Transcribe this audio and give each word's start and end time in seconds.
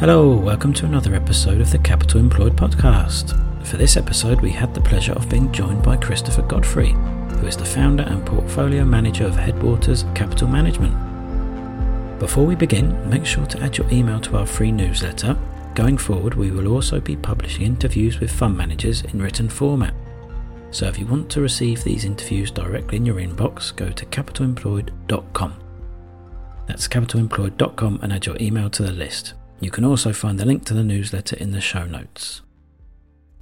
Hello, 0.00 0.32
welcome 0.32 0.72
to 0.74 0.86
another 0.86 1.12
episode 1.16 1.60
of 1.60 1.72
the 1.72 1.78
Capital 1.78 2.20
Employed 2.20 2.54
podcast. 2.54 3.34
For 3.66 3.78
this 3.78 3.96
episode, 3.96 4.40
we 4.40 4.52
had 4.52 4.72
the 4.72 4.80
pleasure 4.80 5.12
of 5.14 5.28
being 5.28 5.50
joined 5.50 5.82
by 5.82 5.96
Christopher 5.96 6.42
Godfrey, 6.42 6.90
who 6.90 7.48
is 7.48 7.56
the 7.56 7.64
founder 7.64 8.04
and 8.04 8.24
portfolio 8.24 8.84
manager 8.84 9.24
of 9.24 9.34
Headwaters 9.34 10.04
Capital 10.14 10.46
Management. 10.46 10.94
Before 12.20 12.46
we 12.46 12.54
begin, 12.54 13.10
make 13.10 13.26
sure 13.26 13.44
to 13.46 13.60
add 13.60 13.76
your 13.76 13.90
email 13.90 14.20
to 14.20 14.36
our 14.36 14.46
free 14.46 14.70
newsletter. 14.70 15.36
Going 15.74 15.98
forward, 15.98 16.34
we 16.34 16.52
will 16.52 16.68
also 16.68 17.00
be 17.00 17.16
publishing 17.16 17.66
interviews 17.66 18.20
with 18.20 18.30
fund 18.30 18.56
managers 18.56 19.02
in 19.02 19.20
written 19.20 19.48
format. 19.48 19.94
So 20.70 20.86
if 20.86 20.96
you 20.96 21.06
want 21.06 21.28
to 21.30 21.40
receive 21.40 21.82
these 21.82 22.04
interviews 22.04 22.52
directly 22.52 22.98
in 22.98 23.04
your 23.04 23.16
inbox, 23.16 23.74
go 23.74 23.90
to 23.90 24.06
capitalemployed.com. 24.06 25.54
That's 26.68 26.86
capitalemployed.com 26.86 27.98
and 28.00 28.12
add 28.12 28.26
your 28.26 28.36
email 28.40 28.70
to 28.70 28.84
the 28.84 28.92
list. 28.92 29.34
You 29.60 29.70
can 29.70 29.84
also 29.84 30.12
find 30.12 30.38
the 30.38 30.44
link 30.44 30.64
to 30.66 30.74
the 30.74 30.84
newsletter 30.84 31.36
in 31.36 31.50
the 31.50 31.60
show 31.60 31.84
notes. 31.84 32.42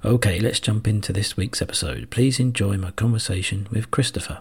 Okay, 0.03 0.39
let's 0.39 0.59
jump 0.59 0.87
into 0.87 1.13
this 1.13 1.37
week's 1.37 1.61
episode. 1.61 2.09
Please 2.09 2.39
enjoy 2.39 2.77
my 2.77 2.91
conversation 2.91 3.67
with 3.71 3.91
Christopher. 3.91 4.39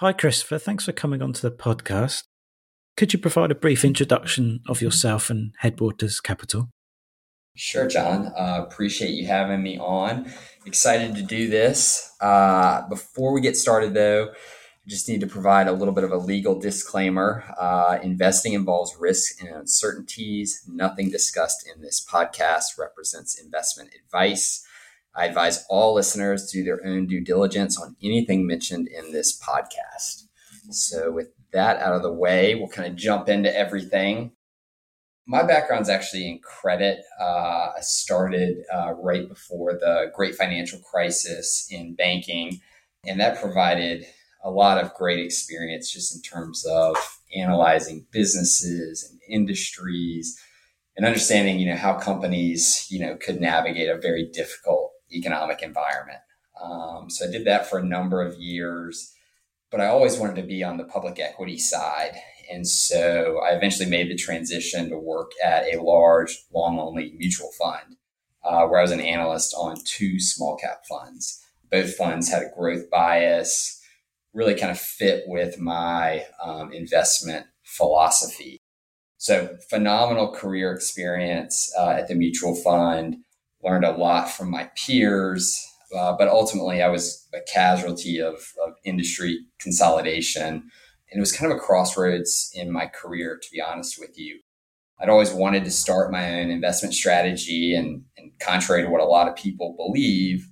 Hi, 0.00 0.12
Christopher. 0.12 0.58
Thanks 0.58 0.84
for 0.84 0.92
coming 0.92 1.22
onto 1.22 1.40
the 1.40 1.50
podcast. 1.50 2.24
Could 2.96 3.12
you 3.12 3.18
provide 3.18 3.50
a 3.50 3.54
brief 3.56 3.84
introduction 3.84 4.60
of 4.68 4.80
yourself 4.80 5.28
and 5.28 5.54
Headwaters 5.60 6.20
Capital? 6.20 6.68
Sure, 7.56 7.88
Jon. 7.88 8.26
Uh, 8.26 8.64
appreciate 8.66 9.12
you 9.12 9.26
having 9.26 9.62
me 9.62 9.78
on. 9.78 10.30
Excited 10.66 11.16
to 11.16 11.22
do 11.22 11.48
this. 11.48 12.10
Uh, 12.20 12.86
before 12.88 13.32
we 13.32 13.40
get 13.40 13.56
started, 13.56 13.94
though, 13.94 14.32
just 14.86 15.08
need 15.08 15.20
to 15.20 15.26
provide 15.26 15.66
a 15.66 15.72
little 15.72 15.94
bit 15.94 16.04
of 16.04 16.12
a 16.12 16.16
legal 16.16 16.58
disclaimer. 16.58 17.44
Uh, 17.58 17.98
investing 18.02 18.52
involves 18.52 18.96
risks 18.98 19.40
and 19.40 19.48
uncertainties. 19.54 20.62
Nothing 20.68 21.10
discussed 21.10 21.68
in 21.68 21.82
this 21.82 22.04
podcast 22.04 22.78
represents 22.78 23.40
investment 23.40 23.90
advice. 24.04 24.64
I 25.14 25.26
advise 25.26 25.64
all 25.68 25.94
listeners 25.94 26.50
to 26.50 26.58
do 26.58 26.64
their 26.64 26.86
own 26.86 27.06
due 27.06 27.24
diligence 27.24 27.80
on 27.80 27.96
anything 28.02 28.46
mentioned 28.46 28.86
in 28.88 29.12
this 29.12 29.40
podcast. 29.40 30.24
So, 30.70 31.10
with 31.10 31.28
that 31.52 31.78
out 31.78 31.94
of 31.94 32.02
the 32.02 32.12
way, 32.12 32.54
we'll 32.54 32.68
kind 32.68 32.88
of 32.88 32.96
jump 32.96 33.28
into 33.28 33.56
everything. 33.56 34.32
My 35.26 35.42
background's 35.42 35.88
actually 35.88 36.28
in 36.28 36.38
credit. 36.40 37.00
Uh, 37.20 37.72
I 37.76 37.80
started 37.80 38.58
uh, 38.72 38.92
right 38.92 39.28
before 39.28 39.72
the 39.72 40.12
great 40.14 40.36
financial 40.36 40.78
crisis 40.80 41.66
in 41.70 41.94
banking, 41.94 42.60
and 43.04 43.18
that 43.18 43.40
provided 43.40 44.04
a 44.42 44.50
lot 44.50 44.78
of 44.78 44.94
great 44.94 45.18
experience 45.18 45.90
just 45.90 46.14
in 46.14 46.22
terms 46.22 46.64
of 46.66 46.96
analyzing 47.34 48.06
businesses 48.10 49.08
and 49.08 49.20
industries 49.28 50.38
and 50.96 51.04
understanding, 51.04 51.58
you 51.58 51.66
know, 51.66 51.76
how 51.76 51.94
companies, 51.94 52.86
you 52.88 52.98
know, 52.98 53.16
could 53.16 53.40
navigate 53.40 53.88
a 53.88 53.98
very 53.98 54.28
difficult 54.32 54.92
economic 55.12 55.62
environment. 55.62 56.20
Um, 56.62 57.10
so 57.10 57.28
I 57.28 57.30
did 57.30 57.44
that 57.44 57.68
for 57.68 57.78
a 57.78 57.84
number 57.84 58.22
of 58.22 58.38
years, 58.38 59.12
but 59.70 59.80
I 59.80 59.86
always 59.86 60.18
wanted 60.18 60.36
to 60.36 60.46
be 60.46 60.64
on 60.64 60.78
the 60.78 60.84
public 60.84 61.20
equity 61.20 61.58
side. 61.58 62.16
And 62.50 62.66
so 62.66 63.40
I 63.44 63.54
eventually 63.54 63.90
made 63.90 64.08
the 64.08 64.16
transition 64.16 64.88
to 64.88 64.98
work 64.98 65.32
at 65.44 65.64
a 65.64 65.82
large 65.82 66.44
long 66.54 66.78
only 66.78 67.14
mutual 67.18 67.50
fund 67.58 67.96
uh, 68.44 68.66
where 68.66 68.78
I 68.78 68.82
was 68.82 68.92
an 68.92 69.00
analyst 69.00 69.54
on 69.58 69.76
two 69.84 70.20
small 70.20 70.56
cap 70.56 70.82
funds. 70.88 71.42
Both 71.70 71.96
funds 71.96 72.30
had 72.30 72.42
a 72.42 72.56
growth 72.56 72.88
bias 72.90 73.82
really 74.36 74.54
kind 74.54 74.70
of 74.70 74.78
fit 74.78 75.24
with 75.26 75.58
my 75.58 76.26
um, 76.44 76.70
investment 76.70 77.46
philosophy. 77.64 78.60
So, 79.16 79.56
phenomenal 79.70 80.30
career 80.30 80.72
experience 80.72 81.72
uh, 81.76 81.88
at 81.90 82.06
the 82.06 82.14
mutual 82.14 82.54
fund, 82.54 83.16
learned 83.64 83.86
a 83.86 83.96
lot 83.96 84.30
from 84.30 84.50
my 84.50 84.70
peers, 84.76 85.66
uh, 85.96 86.14
but 86.18 86.28
ultimately 86.28 86.82
I 86.82 86.88
was 86.88 87.26
a 87.34 87.40
casualty 87.50 88.20
of, 88.20 88.34
of 88.64 88.74
industry 88.84 89.38
consolidation. 89.58 90.70
And 91.10 91.18
it 91.18 91.20
was 91.20 91.32
kind 91.32 91.50
of 91.50 91.56
a 91.56 91.60
crossroads 91.60 92.50
in 92.54 92.70
my 92.70 92.86
career, 92.86 93.38
to 93.40 93.48
be 93.50 93.62
honest 93.62 93.98
with 93.98 94.18
you. 94.18 94.40
I'd 95.00 95.08
always 95.08 95.32
wanted 95.32 95.64
to 95.64 95.70
start 95.70 96.12
my 96.12 96.40
own 96.40 96.50
investment 96.50 96.94
strategy, 96.94 97.74
and, 97.74 98.04
and 98.18 98.32
contrary 98.38 98.82
to 98.82 98.90
what 98.90 99.00
a 99.00 99.04
lot 99.04 99.28
of 99.28 99.36
people 99.36 99.74
believe, 99.76 100.46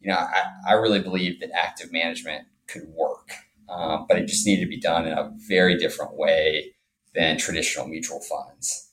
you 0.00 0.10
know, 0.10 0.18
I, 0.18 0.44
I 0.68 0.72
really 0.74 1.00
believe 1.00 1.40
that 1.40 1.50
active 1.54 1.92
management 1.92 2.44
could 2.68 2.84
work. 2.88 3.30
Um, 3.68 4.06
but 4.08 4.18
it 4.18 4.26
just 4.26 4.46
needed 4.46 4.64
to 4.64 4.68
be 4.68 4.80
done 4.80 5.06
in 5.06 5.12
a 5.12 5.32
very 5.48 5.78
different 5.78 6.16
way 6.16 6.74
than 7.14 7.38
traditional 7.38 7.86
mutual 7.86 8.20
funds. 8.20 8.90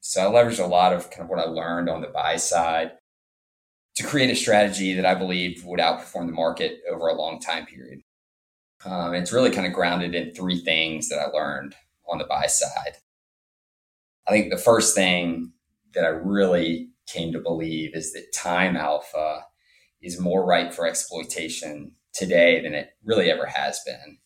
So 0.00 0.22
I 0.22 0.32
leveraged 0.32 0.62
a 0.62 0.66
lot 0.66 0.92
of 0.92 1.10
kind 1.10 1.22
of 1.22 1.28
what 1.28 1.38
I 1.38 1.48
learned 1.48 1.88
on 1.88 2.00
the 2.00 2.08
buy 2.08 2.36
side 2.36 2.92
to 3.96 4.04
create 4.04 4.30
a 4.30 4.36
strategy 4.36 4.94
that 4.94 5.04
I 5.04 5.14
believed 5.14 5.64
would 5.66 5.80
outperform 5.80 6.26
the 6.26 6.32
market 6.32 6.78
over 6.90 7.08
a 7.08 7.14
long 7.14 7.40
time 7.40 7.66
period. 7.66 8.00
Um, 8.84 9.14
it's 9.14 9.32
really 9.32 9.50
kind 9.50 9.66
of 9.66 9.72
grounded 9.72 10.14
in 10.14 10.32
three 10.32 10.60
things 10.60 11.08
that 11.08 11.18
I 11.18 11.26
learned 11.26 11.74
on 12.08 12.18
the 12.18 12.24
buy 12.24 12.46
side. 12.46 12.96
I 14.26 14.30
think 14.30 14.50
the 14.50 14.58
first 14.58 14.94
thing 14.94 15.52
that 15.94 16.04
I 16.04 16.08
really 16.08 16.90
came 17.06 17.32
to 17.32 17.40
believe 17.40 17.94
is 17.94 18.12
that 18.12 18.32
time 18.34 18.76
alpha 18.76 19.44
is 20.00 20.20
more 20.20 20.46
ripe 20.46 20.72
for 20.72 20.86
exploitation 20.86 21.92
today 22.18 22.60
than 22.60 22.74
it 22.74 22.90
really 23.04 23.30
ever 23.30 23.46
has 23.46 23.80
been. 23.86 24.18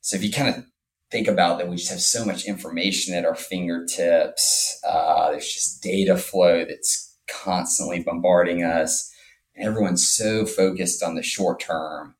So 0.00 0.16
if 0.16 0.24
you 0.24 0.32
kind 0.32 0.54
of 0.54 0.64
think 1.10 1.28
about 1.28 1.58
that, 1.58 1.68
we 1.68 1.76
just 1.76 1.90
have 1.90 2.00
so 2.00 2.24
much 2.24 2.44
information 2.44 3.14
at 3.14 3.24
our 3.24 3.34
fingertips. 3.34 4.78
Uh, 4.86 5.30
there's 5.30 5.52
just 5.52 5.82
data 5.82 6.16
flow 6.16 6.64
that's 6.64 7.16
constantly 7.30 8.02
bombarding 8.02 8.64
us. 8.64 9.12
And 9.54 9.66
everyone's 9.66 10.08
so 10.08 10.46
focused 10.46 11.02
on 11.02 11.14
the 11.14 11.22
short 11.22 11.60
term. 11.60 12.14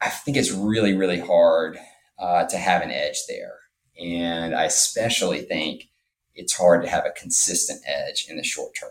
I 0.00 0.10
think 0.10 0.36
it's 0.36 0.50
really, 0.52 0.94
really 0.94 1.20
hard 1.20 1.78
uh, 2.18 2.44
to 2.44 2.58
have 2.58 2.82
an 2.82 2.90
edge 2.90 3.18
there. 3.28 3.54
And 3.98 4.54
I 4.54 4.64
especially 4.64 5.42
think 5.42 5.88
it's 6.34 6.54
hard 6.56 6.82
to 6.82 6.88
have 6.88 7.06
a 7.06 7.18
consistent 7.18 7.80
edge 7.86 8.26
in 8.28 8.36
the 8.36 8.42
short 8.42 8.72
term. 8.78 8.90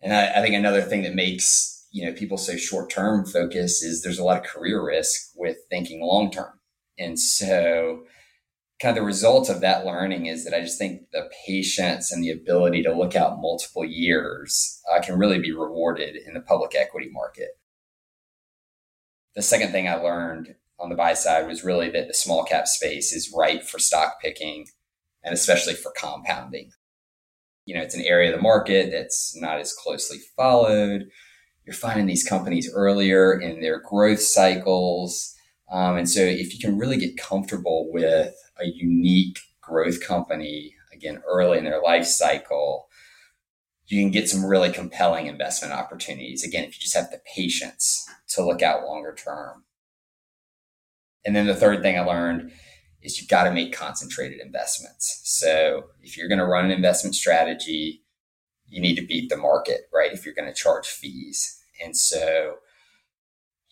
And 0.00 0.12
I, 0.12 0.38
I 0.38 0.42
think 0.42 0.54
another 0.54 0.82
thing 0.82 1.02
that 1.02 1.14
makes 1.14 1.73
you 1.94 2.04
know 2.04 2.12
people 2.12 2.36
say 2.36 2.58
short 2.58 2.90
term 2.90 3.24
focus 3.24 3.80
is 3.80 4.02
there's 4.02 4.18
a 4.18 4.24
lot 4.24 4.36
of 4.36 4.42
career 4.42 4.84
risk 4.84 5.30
with 5.36 5.56
thinking 5.70 6.02
long 6.02 6.30
term 6.30 6.58
and 6.98 7.18
so 7.18 8.02
kind 8.82 8.90
of 8.90 9.00
the 9.00 9.06
result 9.06 9.48
of 9.48 9.60
that 9.60 9.86
learning 9.86 10.26
is 10.26 10.44
that 10.44 10.52
i 10.52 10.60
just 10.60 10.76
think 10.76 11.02
the 11.12 11.30
patience 11.46 12.12
and 12.12 12.22
the 12.22 12.32
ability 12.32 12.82
to 12.82 12.92
look 12.92 13.14
out 13.14 13.40
multiple 13.40 13.84
years 13.84 14.82
uh, 14.92 15.00
can 15.00 15.16
really 15.16 15.38
be 15.38 15.52
rewarded 15.52 16.16
in 16.26 16.34
the 16.34 16.40
public 16.40 16.74
equity 16.74 17.08
market. 17.12 17.50
The 19.36 19.42
second 19.42 19.70
thing 19.70 19.88
i 19.88 19.94
learned 19.94 20.56
on 20.80 20.88
the 20.88 20.96
buy 20.96 21.14
side 21.14 21.46
was 21.46 21.62
really 21.62 21.90
that 21.90 22.08
the 22.08 22.14
small 22.14 22.42
cap 22.42 22.66
space 22.66 23.12
is 23.12 23.32
ripe 23.34 23.62
for 23.62 23.78
stock 23.78 24.20
picking 24.20 24.66
and 25.22 25.32
especially 25.32 25.74
for 25.74 25.92
compounding. 25.96 26.72
You 27.66 27.76
know 27.76 27.82
it's 27.82 27.94
an 27.94 28.04
area 28.04 28.30
of 28.30 28.36
the 28.36 28.42
market 28.42 28.90
that's 28.90 29.40
not 29.40 29.60
as 29.60 29.72
closely 29.72 30.18
followed 30.36 31.04
you're 31.64 31.74
finding 31.74 32.06
these 32.06 32.24
companies 32.24 32.70
earlier 32.72 33.38
in 33.38 33.60
their 33.60 33.80
growth 33.80 34.20
cycles. 34.20 35.34
Um, 35.70 35.96
and 35.96 36.08
so 36.08 36.20
if 36.20 36.52
you 36.52 36.60
can 36.60 36.78
really 36.78 36.98
get 36.98 37.16
comfortable 37.16 37.90
with 37.90 38.34
a 38.60 38.66
unique 38.66 39.38
growth 39.60 40.00
company, 40.02 40.74
again, 40.92 41.22
early 41.26 41.58
in 41.58 41.64
their 41.64 41.80
life 41.80 42.04
cycle, 42.04 42.88
you 43.86 44.00
can 44.02 44.10
get 44.10 44.28
some 44.28 44.44
really 44.44 44.72
compelling 44.72 45.26
investment 45.26 45.72
opportunities. 45.72 46.44
Again, 46.44 46.64
if 46.64 46.74
you 46.74 46.80
just 46.80 46.96
have 46.96 47.10
the 47.10 47.20
patience 47.34 48.08
to 48.28 48.44
look 48.44 48.62
out 48.62 48.84
longer 48.84 49.14
term. 49.14 49.64
And 51.24 51.34
then 51.34 51.46
the 51.46 51.54
third 51.54 51.82
thing 51.82 51.98
I 51.98 52.02
learned 52.02 52.52
is 53.02 53.18
you've 53.18 53.28
got 53.28 53.44
to 53.44 53.52
make 53.52 53.72
concentrated 53.72 54.40
investments. 54.40 55.20
So 55.24 55.84
if 56.02 56.16
you're 56.16 56.28
going 56.28 56.38
to 56.38 56.46
run 56.46 56.66
an 56.66 56.70
investment 56.70 57.14
strategy, 57.14 58.02
you 58.66 58.80
need 58.80 58.96
to 58.96 59.06
beat 59.06 59.28
the 59.28 59.36
market, 59.36 59.82
right? 59.92 60.12
If 60.12 60.24
you're 60.24 60.34
going 60.34 60.48
to 60.48 60.54
charge 60.54 60.86
fees. 60.86 61.53
And 61.82 61.96
so, 61.96 62.56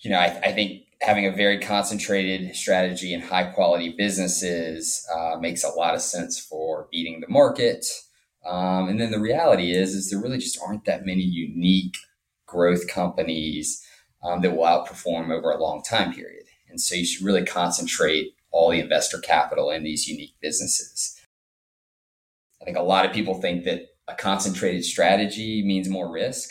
you 0.00 0.10
know, 0.10 0.18
I, 0.18 0.38
I 0.44 0.52
think 0.52 0.82
having 1.00 1.26
a 1.26 1.32
very 1.32 1.58
concentrated 1.58 2.54
strategy 2.54 3.12
in 3.12 3.20
high 3.20 3.44
quality 3.44 3.94
businesses 3.96 5.06
uh, 5.14 5.36
makes 5.40 5.64
a 5.64 5.68
lot 5.70 5.94
of 5.94 6.00
sense 6.00 6.38
for 6.38 6.88
beating 6.90 7.20
the 7.20 7.28
market. 7.28 7.86
Um, 8.46 8.88
and 8.88 9.00
then 9.00 9.10
the 9.10 9.20
reality 9.20 9.72
is, 9.72 9.94
is 9.94 10.10
there 10.10 10.20
really 10.20 10.38
just 10.38 10.58
aren't 10.64 10.84
that 10.84 11.06
many 11.06 11.22
unique 11.22 11.96
growth 12.46 12.88
companies 12.88 13.84
um, 14.22 14.40
that 14.42 14.54
will 14.54 14.64
outperform 14.64 15.30
over 15.30 15.50
a 15.50 15.62
long 15.62 15.82
time 15.82 16.12
period. 16.12 16.44
And 16.68 16.80
so 16.80 16.94
you 16.94 17.04
should 17.04 17.24
really 17.24 17.44
concentrate 17.44 18.34
all 18.50 18.70
the 18.70 18.80
investor 18.80 19.18
capital 19.18 19.70
in 19.70 19.82
these 19.82 20.08
unique 20.08 20.34
businesses. 20.40 21.18
I 22.60 22.64
think 22.64 22.76
a 22.76 22.82
lot 22.82 23.04
of 23.04 23.12
people 23.12 23.40
think 23.40 23.64
that 23.64 23.86
a 24.08 24.14
concentrated 24.14 24.84
strategy 24.84 25.62
means 25.64 25.88
more 25.88 26.10
risk. 26.10 26.50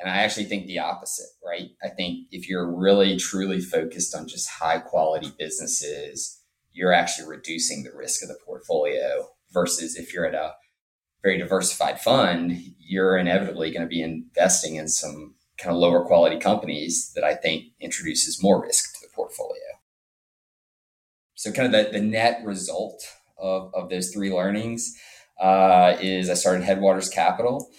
And 0.00 0.10
I 0.10 0.18
actually 0.18 0.46
think 0.46 0.66
the 0.66 0.78
opposite, 0.78 1.28
right? 1.44 1.70
I 1.84 1.88
think 1.88 2.28
if 2.30 2.48
you're 2.48 2.74
really 2.74 3.16
truly 3.18 3.60
focused 3.60 4.14
on 4.14 4.26
just 4.26 4.48
high 4.48 4.78
quality 4.78 5.30
businesses, 5.38 6.40
you're 6.72 6.92
actually 6.92 7.28
reducing 7.28 7.82
the 7.82 7.94
risk 7.94 8.22
of 8.22 8.28
the 8.28 8.38
portfolio 8.46 9.28
versus 9.52 9.96
if 9.96 10.14
you're 10.14 10.26
at 10.26 10.34
a 10.34 10.54
very 11.22 11.36
diversified 11.36 12.00
fund, 12.00 12.72
you're 12.78 13.18
inevitably 13.18 13.70
going 13.70 13.82
to 13.82 13.88
be 13.88 14.02
investing 14.02 14.76
in 14.76 14.88
some 14.88 15.34
kind 15.58 15.74
of 15.74 15.80
lower 15.80 16.06
quality 16.06 16.38
companies 16.38 17.12
that 17.14 17.24
I 17.24 17.34
think 17.34 17.64
introduces 17.78 18.42
more 18.42 18.62
risk 18.62 18.94
to 18.94 19.06
the 19.06 19.14
portfolio. 19.14 19.60
So, 21.34 21.52
kind 21.52 21.74
of 21.74 21.86
the, 21.86 21.98
the 21.98 22.04
net 22.04 22.40
result 22.44 23.02
of, 23.38 23.70
of 23.74 23.90
those 23.90 24.10
three 24.10 24.32
learnings 24.32 24.94
uh, 25.40 25.96
is 26.00 26.30
I 26.30 26.34
started 26.34 26.64
Headwaters 26.64 27.08
Capital, 27.08 27.70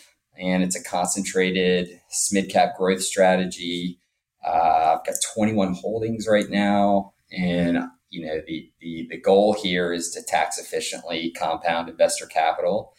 and 0.42 0.64
it's 0.64 0.76
a 0.76 0.84
concentrated 0.84 2.02
mid 2.32 2.50
cap 2.50 2.76
growth 2.78 3.04
strategy. 3.04 4.00
Uh, 4.46 4.98
I've 4.98 5.06
got 5.06 5.16
21 5.36 5.76
holdings 5.76 6.28
right 6.28 6.50
now, 6.50 7.14
and 7.32 7.78
you 8.10 8.26
know 8.26 8.42
the, 8.48 8.70
the 8.82 9.08
the 9.12 9.22
goal 9.22 9.54
here 9.54 9.94
is 9.94 10.10
to 10.12 10.24
tax 10.24 10.58
efficiently 10.58 11.32
compound 11.38 11.90
investor 11.90 12.26
capital 12.26 12.94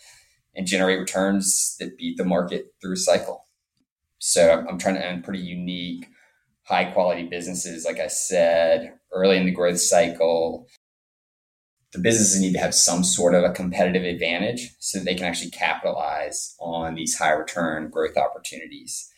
and 0.55 0.67
generate 0.67 1.01
returns 1.01 1.77
that 1.81 1.99
beat 1.99 2.17
the 2.17 2.25
market 2.25 2.67
through 2.81 2.95
a 2.95 2.97
cycle. 2.97 3.47
So 4.19 4.65
I'm 4.69 4.79
trying 4.79 4.95
to 4.97 5.07
own 5.09 5.23
pretty 5.23 5.41
unique, 5.41 6.07
high 6.65 6.85
quality 6.85 7.25
businesses. 7.25 7.85
Like 7.85 7.99
I 7.99 8.07
said, 8.07 8.99
early 9.11 9.37
in 9.37 9.47
the 9.47 9.51
growth 9.51 9.81
cycle, 9.81 10.69
the 11.93 11.99
businesses 11.99 12.41
need 12.41 12.55
to 12.55 12.59
have 12.59 12.75
some 12.75 13.05
sort 13.05 13.35
of 13.35 13.45
a 13.45 13.53
competitive 13.53 14.03
advantage 14.03 14.75
so 14.79 14.99
that 14.99 15.05
they 15.05 15.15
can 15.15 15.27
actually 15.27 15.51
capitalize 15.51 16.57
on 16.59 16.95
these 16.95 17.17
high 17.17 17.33
return 17.33 17.91
growth 17.91 18.17
opportunities. 18.17 19.11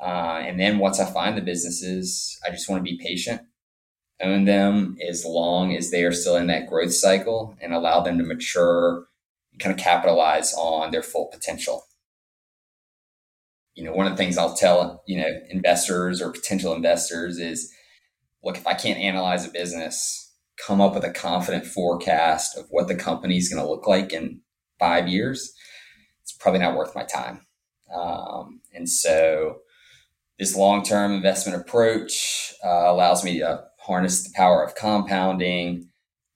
Uh, 0.00 0.42
and 0.44 0.58
then 0.58 0.78
once 0.78 1.00
I 1.00 1.10
find 1.10 1.36
the 1.36 1.42
businesses, 1.42 2.38
I 2.46 2.50
just 2.50 2.68
want 2.68 2.84
to 2.84 2.90
be 2.90 2.98
patient, 2.98 3.42
own 4.20 4.44
them 4.44 4.96
as 5.08 5.24
long 5.24 5.74
as 5.74 5.90
they 5.90 6.04
are 6.04 6.12
still 6.12 6.36
in 6.36 6.48
that 6.48 6.66
growth 6.66 6.92
cycle 6.92 7.56
and 7.60 7.72
allow 7.72 8.00
them 8.00 8.18
to 8.18 8.24
mature 8.24 9.06
kind 9.58 9.72
of 9.72 9.82
capitalize 9.82 10.52
on 10.54 10.90
their 10.90 11.02
full 11.02 11.26
potential. 11.26 11.84
You 13.74 13.84
know, 13.84 13.92
one 13.92 14.06
of 14.06 14.12
the 14.12 14.16
things 14.16 14.36
I'll 14.36 14.56
tell, 14.56 15.02
you 15.06 15.20
know, 15.20 15.28
investors 15.50 16.20
or 16.20 16.32
potential 16.32 16.74
investors 16.74 17.38
is 17.38 17.72
look, 18.42 18.56
if 18.56 18.66
I 18.66 18.74
can't 18.74 18.98
analyze 18.98 19.46
a 19.46 19.50
business, 19.50 20.25
come 20.64 20.80
up 20.80 20.94
with 20.94 21.04
a 21.04 21.10
confident 21.10 21.66
forecast 21.66 22.56
of 22.56 22.66
what 22.70 22.88
the 22.88 22.94
company 22.94 23.36
is 23.36 23.48
going 23.48 23.62
to 23.62 23.68
look 23.68 23.86
like 23.86 24.12
in 24.12 24.40
five 24.78 25.08
years, 25.08 25.52
it's 26.22 26.32
probably 26.32 26.60
not 26.60 26.76
worth 26.76 26.94
my 26.94 27.04
time. 27.04 27.46
Um, 27.94 28.60
and 28.72 28.88
so, 28.88 29.58
this 30.38 30.56
long 30.56 30.82
term 30.82 31.12
investment 31.12 31.60
approach 31.60 32.52
uh, 32.64 32.90
allows 32.90 33.24
me 33.24 33.38
to 33.38 33.64
harness 33.80 34.24
the 34.24 34.32
power 34.34 34.62
of 34.62 34.74
compounding 34.74 35.88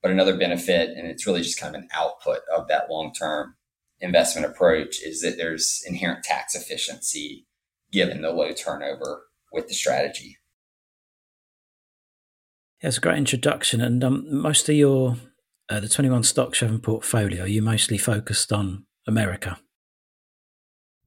but 0.02 0.10
another 0.10 0.36
benefit, 0.36 0.96
and 0.96 1.06
it's 1.06 1.26
really 1.26 1.42
just 1.42 1.60
kind 1.60 1.74
of 1.74 1.82
an 1.82 1.88
output 1.94 2.40
of 2.54 2.68
that 2.68 2.90
long 2.90 3.12
term 3.12 3.54
investment 4.00 4.46
approach, 4.46 5.00
is 5.02 5.20
that 5.20 5.36
there's 5.36 5.82
inherent 5.86 6.24
tax 6.24 6.54
efficiency 6.54 7.46
given 7.92 8.22
the 8.22 8.30
low 8.30 8.52
turnover 8.52 9.24
with 9.52 9.68
the 9.68 9.74
strategy. 9.74 10.38
Yeah, 12.82 12.88
it's 12.88 12.98
a 12.98 13.00
great 13.00 13.18
introduction. 13.18 13.82
And 13.82 14.02
um, 14.02 14.24
most 14.30 14.68
of 14.68 14.74
your, 14.74 15.16
uh, 15.68 15.80
the 15.80 15.88
21 15.88 16.22
stocks 16.22 16.60
you 16.60 16.66
have 16.66 16.74
in 16.74 16.80
portfolio, 16.80 17.44
you 17.44 17.60
mostly 17.60 17.98
focused 17.98 18.52
on 18.52 18.86
America? 19.06 19.58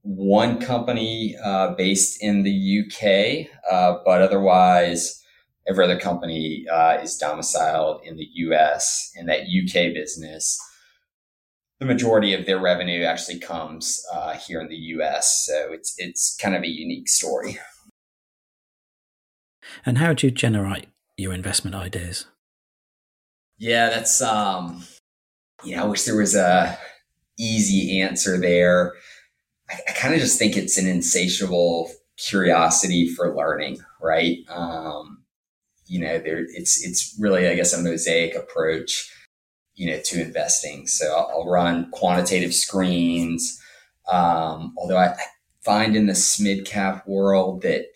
One 0.02 0.60
company 0.60 1.34
uh, 1.42 1.74
based 1.74 2.22
in 2.22 2.44
the 2.44 2.84
UK, 2.84 3.48
uh, 3.72 3.98
but 4.04 4.20
otherwise, 4.20 5.20
every 5.66 5.84
other 5.84 5.98
company 5.98 6.64
uh, 6.70 6.98
is 7.02 7.16
domiciled 7.16 8.02
in 8.04 8.16
the 8.16 8.28
US 8.34 9.10
and 9.16 9.28
that 9.28 9.40
UK 9.40 9.94
business. 9.94 10.60
The 11.80 11.86
majority 11.86 12.34
of 12.34 12.46
their 12.46 12.60
revenue 12.60 13.02
actually 13.02 13.40
comes 13.40 14.00
uh, 14.12 14.34
here 14.34 14.60
in 14.60 14.68
the 14.68 14.76
US, 14.76 15.44
so 15.46 15.72
it's 15.72 15.94
it's 15.98 16.36
kind 16.36 16.54
of 16.54 16.62
a 16.62 16.68
unique 16.68 17.08
story. 17.08 17.58
And 19.84 19.98
how 19.98 20.12
do 20.12 20.26
you 20.26 20.30
generate 20.30 20.86
your 21.16 21.32
investment 21.32 21.76
ideas? 21.76 22.26
Yeah, 23.58 23.88
that's 23.88 24.20
um, 24.20 24.84
you 25.64 25.76
know, 25.76 25.84
I 25.84 25.86
wish 25.86 26.04
there 26.04 26.16
was 26.16 26.34
a 26.34 26.78
easy 27.38 28.00
answer 28.00 28.38
there. 28.38 28.94
I, 29.70 29.78
I 29.88 29.92
kind 29.92 30.14
of 30.14 30.20
just 30.20 30.38
think 30.38 30.56
it's 30.56 30.78
an 30.78 30.86
insatiable 30.86 31.90
curiosity 32.16 33.08
for 33.08 33.34
learning, 33.34 33.78
right? 34.02 34.38
Um, 34.48 35.22
you 35.86 36.00
know, 36.00 36.18
there 36.18 36.46
it's 36.48 36.84
it's 36.84 37.16
really 37.18 37.48
I 37.48 37.54
guess 37.54 37.72
a 37.72 37.82
mosaic 37.82 38.34
approach, 38.34 39.10
you 39.74 39.90
know, 39.90 40.00
to 40.04 40.20
investing. 40.20 40.86
So 40.86 41.06
I'll, 41.14 41.30
I'll 41.30 41.48
run 41.48 41.90
quantitative 41.90 42.54
screens. 42.54 43.60
Um, 44.10 44.74
although 44.76 44.98
I, 44.98 45.08
I 45.08 45.24
find 45.62 45.96
in 45.96 46.06
the 46.06 46.12
SMID 46.12 46.66
cap 46.66 47.06
world 47.06 47.62
that 47.62 47.86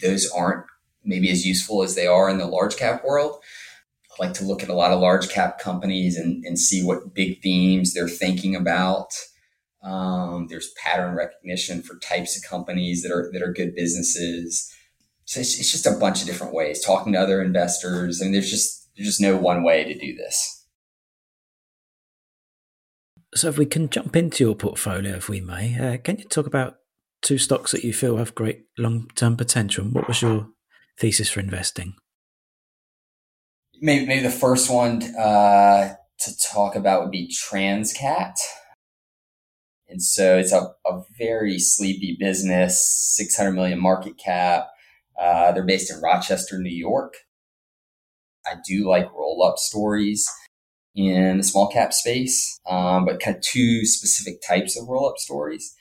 those 0.00 0.30
aren't 0.30 0.64
maybe 1.06 1.30
as 1.30 1.46
useful 1.46 1.82
as 1.82 1.94
they 1.94 2.06
are 2.06 2.28
in 2.28 2.38
the 2.38 2.46
large 2.46 2.76
cap 2.76 3.04
world. 3.04 3.38
I 4.10 4.26
like 4.26 4.34
to 4.34 4.44
look 4.44 4.62
at 4.62 4.68
a 4.68 4.74
lot 4.74 4.92
of 4.92 5.00
large 5.00 5.28
cap 5.28 5.58
companies 5.58 6.16
and, 6.16 6.44
and 6.44 6.58
see 6.58 6.82
what 6.82 7.14
big 7.14 7.42
themes 7.42 7.94
they're 7.94 8.08
thinking 8.08 8.56
about. 8.56 9.12
Um, 9.82 10.48
there's 10.48 10.72
pattern 10.82 11.14
recognition 11.14 11.82
for 11.82 11.98
types 11.98 12.36
of 12.36 12.48
companies 12.48 13.02
that 13.02 13.12
are 13.12 13.30
that 13.32 13.42
are 13.42 13.52
good 13.52 13.74
businesses. 13.74 14.72
So 15.26 15.40
it's, 15.40 15.58
it's 15.58 15.70
just 15.70 15.86
a 15.86 15.98
bunch 15.98 16.20
of 16.20 16.26
different 16.26 16.54
ways. 16.54 16.84
Talking 16.84 17.12
to 17.12 17.20
other 17.20 17.42
investors, 17.42 18.20
I 18.20 18.24
mean, 18.24 18.32
there's 18.32 18.50
just 18.50 18.88
there's 18.96 19.08
just 19.08 19.20
no 19.20 19.36
one 19.36 19.62
way 19.62 19.84
to 19.84 19.94
do 19.98 20.14
this. 20.14 20.64
So, 23.34 23.48
if 23.48 23.58
we 23.58 23.66
can 23.66 23.90
jump 23.90 24.16
into 24.16 24.44
your 24.44 24.54
portfolio, 24.54 25.16
if 25.16 25.28
we 25.28 25.40
may, 25.40 25.78
uh, 25.78 25.98
can 25.98 26.16
you 26.16 26.24
talk 26.24 26.46
about 26.46 26.76
two 27.20 27.38
stocks 27.38 27.72
that 27.72 27.84
you 27.84 27.92
feel 27.92 28.16
have 28.16 28.34
great 28.34 28.64
long 28.78 29.08
term 29.14 29.36
potential? 29.36 29.84
What 29.84 30.08
was 30.08 30.22
your 30.22 30.48
thesis 30.98 31.28
for 31.28 31.40
investing? 31.40 31.94
Maybe, 33.80 34.06
maybe 34.06 34.22
the 34.22 34.30
first 34.30 34.70
one 34.70 35.02
uh, 35.16 35.94
to 36.20 36.38
talk 36.38 36.76
about 36.76 37.02
would 37.02 37.10
be 37.10 37.28
Transcat. 37.28 38.36
And 39.88 40.02
so 40.02 40.38
it's 40.38 40.52
a, 40.52 40.74
a 40.86 41.02
very 41.16 41.58
sleepy 41.58 42.16
business, 42.18 42.82
600 43.16 43.52
million 43.52 43.80
market 43.80 44.18
cap. 44.18 44.68
Uh, 45.20 45.52
they're 45.52 45.62
based 45.62 45.92
in 45.92 46.00
Rochester, 46.00 46.58
New 46.58 46.74
York. 46.74 47.14
I 48.46 48.54
do 48.66 48.88
like 48.88 49.12
roll 49.12 49.44
up 49.44 49.58
stories 49.58 50.28
in 50.94 51.38
the 51.38 51.44
small 51.44 51.68
cap 51.68 51.92
space, 51.92 52.58
um, 52.68 53.04
but 53.04 53.20
kind 53.20 53.36
of 53.36 53.42
two 53.42 53.84
specific 53.84 54.40
types 54.46 54.80
of 54.80 54.88
roll 54.88 55.08
up 55.08 55.18
stories. 55.18 55.74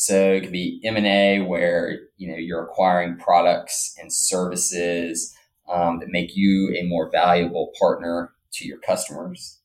So 0.00 0.34
it 0.34 0.42
could 0.42 0.52
be 0.52 0.80
M 0.84 0.96
and 0.96 1.08
A, 1.08 1.40
where 1.40 1.98
you 2.18 2.30
know 2.30 2.36
you're 2.36 2.62
acquiring 2.62 3.16
products 3.16 3.96
and 4.00 4.12
services 4.12 5.34
um, 5.68 5.98
that 5.98 6.08
make 6.08 6.36
you 6.36 6.72
a 6.78 6.86
more 6.86 7.10
valuable 7.10 7.72
partner 7.76 8.30
to 8.52 8.64
your 8.64 8.78
customers. 8.78 9.58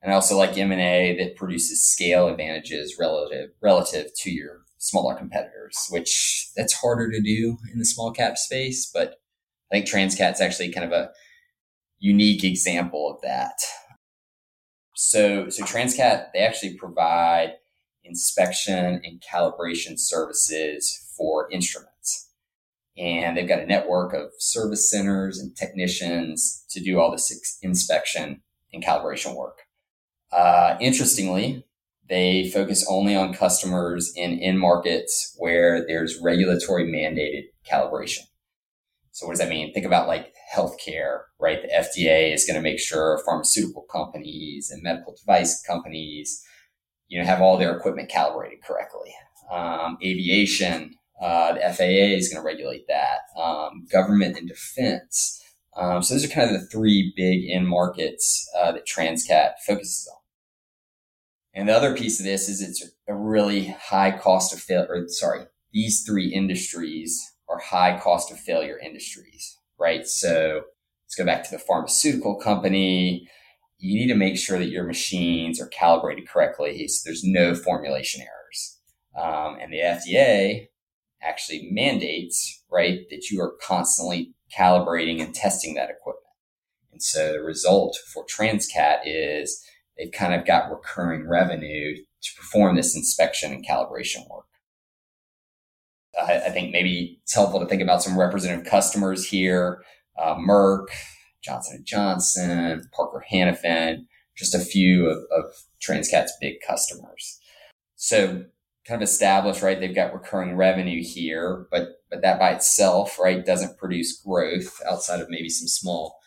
And 0.00 0.12
I 0.12 0.14
also 0.14 0.38
like 0.38 0.56
M 0.56 0.70
and 0.70 0.80
A 0.80 1.16
that 1.18 1.34
produces 1.34 1.82
scale 1.82 2.28
advantages 2.28 2.94
relative 2.96 3.50
relative 3.60 4.14
to 4.18 4.30
your 4.30 4.60
smaller 4.78 5.16
competitors, 5.16 5.76
which 5.90 6.50
that's 6.56 6.74
harder 6.74 7.10
to 7.10 7.20
do 7.20 7.58
in 7.72 7.80
the 7.80 7.84
small 7.84 8.12
cap 8.12 8.38
space. 8.38 8.88
But 8.88 9.16
I 9.72 9.74
think 9.74 9.86
Transcat's 9.86 10.40
actually 10.40 10.70
kind 10.70 10.86
of 10.86 10.92
a 10.92 11.10
unique 11.98 12.44
example 12.44 13.12
of 13.12 13.20
that. 13.22 13.58
So, 14.94 15.48
so 15.48 15.64
Transcat, 15.64 16.26
they 16.32 16.38
actually 16.38 16.76
provide 16.76 17.54
inspection 18.04 19.00
and 19.04 19.22
calibration 19.22 19.98
services 19.98 21.12
for 21.16 21.50
instruments. 21.50 22.30
And 22.96 23.36
they've 23.36 23.48
got 23.48 23.60
a 23.60 23.66
network 23.66 24.12
of 24.12 24.30
service 24.38 24.90
centers 24.90 25.38
and 25.38 25.56
technicians 25.56 26.64
to 26.70 26.80
do 26.80 27.00
all 27.00 27.10
this 27.10 27.58
inspection 27.62 28.42
and 28.72 28.84
calibration 28.84 29.36
work. 29.36 29.58
Uh, 30.30 30.76
interestingly, 30.80 31.64
they 32.08 32.50
focus 32.50 32.84
only 32.88 33.14
on 33.14 33.32
customers 33.32 34.12
in 34.16 34.38
in 34.38 34.58
markets 34.58 35.34
where 35.38 35.86
there's 35.86 36.20
regulatory 36.22 36.84
mandated 36.84 37.44
calibration. 37.70 38.24
So 39.12 39.26
what 39.26 39.32
does 39.32 39.40
that 39.40 39.50
mean? 39.50 39.72
Think 39.72 39.86
about 39.86 40.08
like 40.08 40.32
healthcare, 40.54 41.20
right? 41.38 41.60
The 41.62 41.68
FDA 41.68 42.32
is 42.32 42.46
going 42.46 42.56
to 42.56 42.62
make 42.62 42.80
sure 42.80 43.22
pharmaceutical 43.24 43.86
companies 43.90 44.70
and 44.70 44.82
medical 44.82 45.14
device 45.14 45.62
companies, 45.62 46.42
you 47.12 47.18
know, 47.18 47.26
have 47.26 47.42
all 47.42 47.58
their 47.58 47.76
equipment 47.76 48.08
calibrated 48.08 48.62
correctly. 48.62 49.14
Um, 49.50 49.98
aviation, 50.02 50.94
uh, 51.20 51.52
the 51.52 51.60
FAA 51.60 52.16
is 52.16 52.32
going 52.32 52.42
to 52.42 52.46
regulate 52.46 52.86
that. 52.88 53.18
Um, 53.38 53.86
government 53.92 54.38
and 54.38 54.48
defense. 54.48 55.44
Um, 55.76 56.02
so 56.02 56.14
those 56.14 56.24
are 56.24 56.28
kind 56.28 56.50
of 56.50 56.58
the 56.58 56.66
three 56.68 57.12
big 57.14 57.50
end 57.50 57.68
markets 57.68 58.48
uh, 58.58 58.72
that 58.72 58.86
Transcat 58.86 59.58
focuses 59.66 60.08
on. 60.10 60.20
And 61.52 61.68
the 61.68 61.76
other 61.76 61.94
piece 61.94 62.18
of 62.18 62.24
this 62.24 62.48
is 62.48 62.62
it's 62.62 62.82
a 63.06 63.14
really 63.14 63.66
high 63.66 64.16
cost 64.16 64.54
of 64.54 64.60
failure. 64.60 65.04
Sorry, 65.08 65.44
these 65.70 66.04
three 66.04 66.32
industries 66.32 67.34
are 67.46 67.58
high 67.58 68.00
cost 68.00 68.32
of 68.32 68.40
failure 68.40 68.78
industries, 68.78 69.58
right? 69.78 70.06
So 70.06 70.62
let's 71.04 71.14
go 71.14 71.26
back 71.26 71.44
to 71.44 71.50
the 71.50 71.58
pharmaceutical 71.58 72.36
company. 72.36 73.28
You 73.82 73.98
need 73.98 74.12
to 74.12 74.18
make 74.18 74.38
sure 74.38 74.58
that 74.58 74.70
your 74.70 74.84
machines 74.84 75.60
are 75.60 75.66
calibrated 75.66 76.28
correctly 76.28 76.86
so 76.86 77.02
there's 77.04 77.24
no 77.24 77.52
formulation 77.52 78.22
errors. 78.22 78.78
Um, 79.20 79.58
and 79.60 79.72
the 79.72 79.80
FDA 79.80 80.68
actually 81.20 81.68
mandates, 81.72 82.62
right, 82.70 83.00
that 83.10 83.28
you 83.28 83.40
are 83.40 83.56
constantly 83.60 84.34
calibrating 84.56 85.20
and 85.20 85.34
testing 85.34 85.74
that 85.74 85.90
equipment. 85.90 86.22
And 86.92 87.02
so 87.02 87.32
the 87.32 87.42
result 87.42 87.98
for 88.14 88.24
Transcat 88.24 89.00
is 89.04 89.60
they've 89.98 90.12
kind 90.12 90.32
of 90.32 90.46
got 90.46 90.70
recurring 90.70 91.28
revenue 91.28 91.96
to 91.96 92.30
perform 92.36 92.76
this 92.76 92.94
inspection 92.94 93.52
and 93.52 93.66
calibration 93.66 94.28
work. 94.30 94.44
I, 96.16 96.50
think 96.50 96.72
maybe 96.72 97.18
it's 97.22 97.34
helpful 97.34 97.58
to 97.58 97.66
think 97.66 97.82
about 97.82 98.02
some 98.02 98.18
representative 98.18 98.70
customers 98.70 99.26
here. 99.26 99.82
Uh, 100.16 100.36
Merck, 100.36 100.86
Johnson 101.42 101.82
& 101.82 101.84
Johnson, 101.84 102.88
Parker 102.94 103.24
Hannifin, 103.30 104.06
just 104.36 104.54
a 104.54 104.60
few 104.60 105.06
of, 105.06 105.18
of 105.36 105.44
Transcat's 105.80 106.32
big 106.40 106.56
customers. 106.66 107.40
So 107.96 108.44
kind 108.86 109.00
of 109.00 109.08
established, 109.08 109.62
right? 109.62 109.78
They've 109.78 109.94
got 109.94 110.12
recurring 110.12 110.56
revenue 110.56 111.02
here, 111.02 111.66
but 111.70 112.00
but 112.10 112.22
that 112.22 112.38
by 112.38 112.50
itself, 112.50 113.18
right, 113.18 113.44
doesn't 113.44 113.78
produce 113.78 114.20
growth 114.20 114.80
outside 114.88 115.20
of 115.20 115.30
maybe 115.30 115.48
some 115.48 115.68
small 115.68 116.18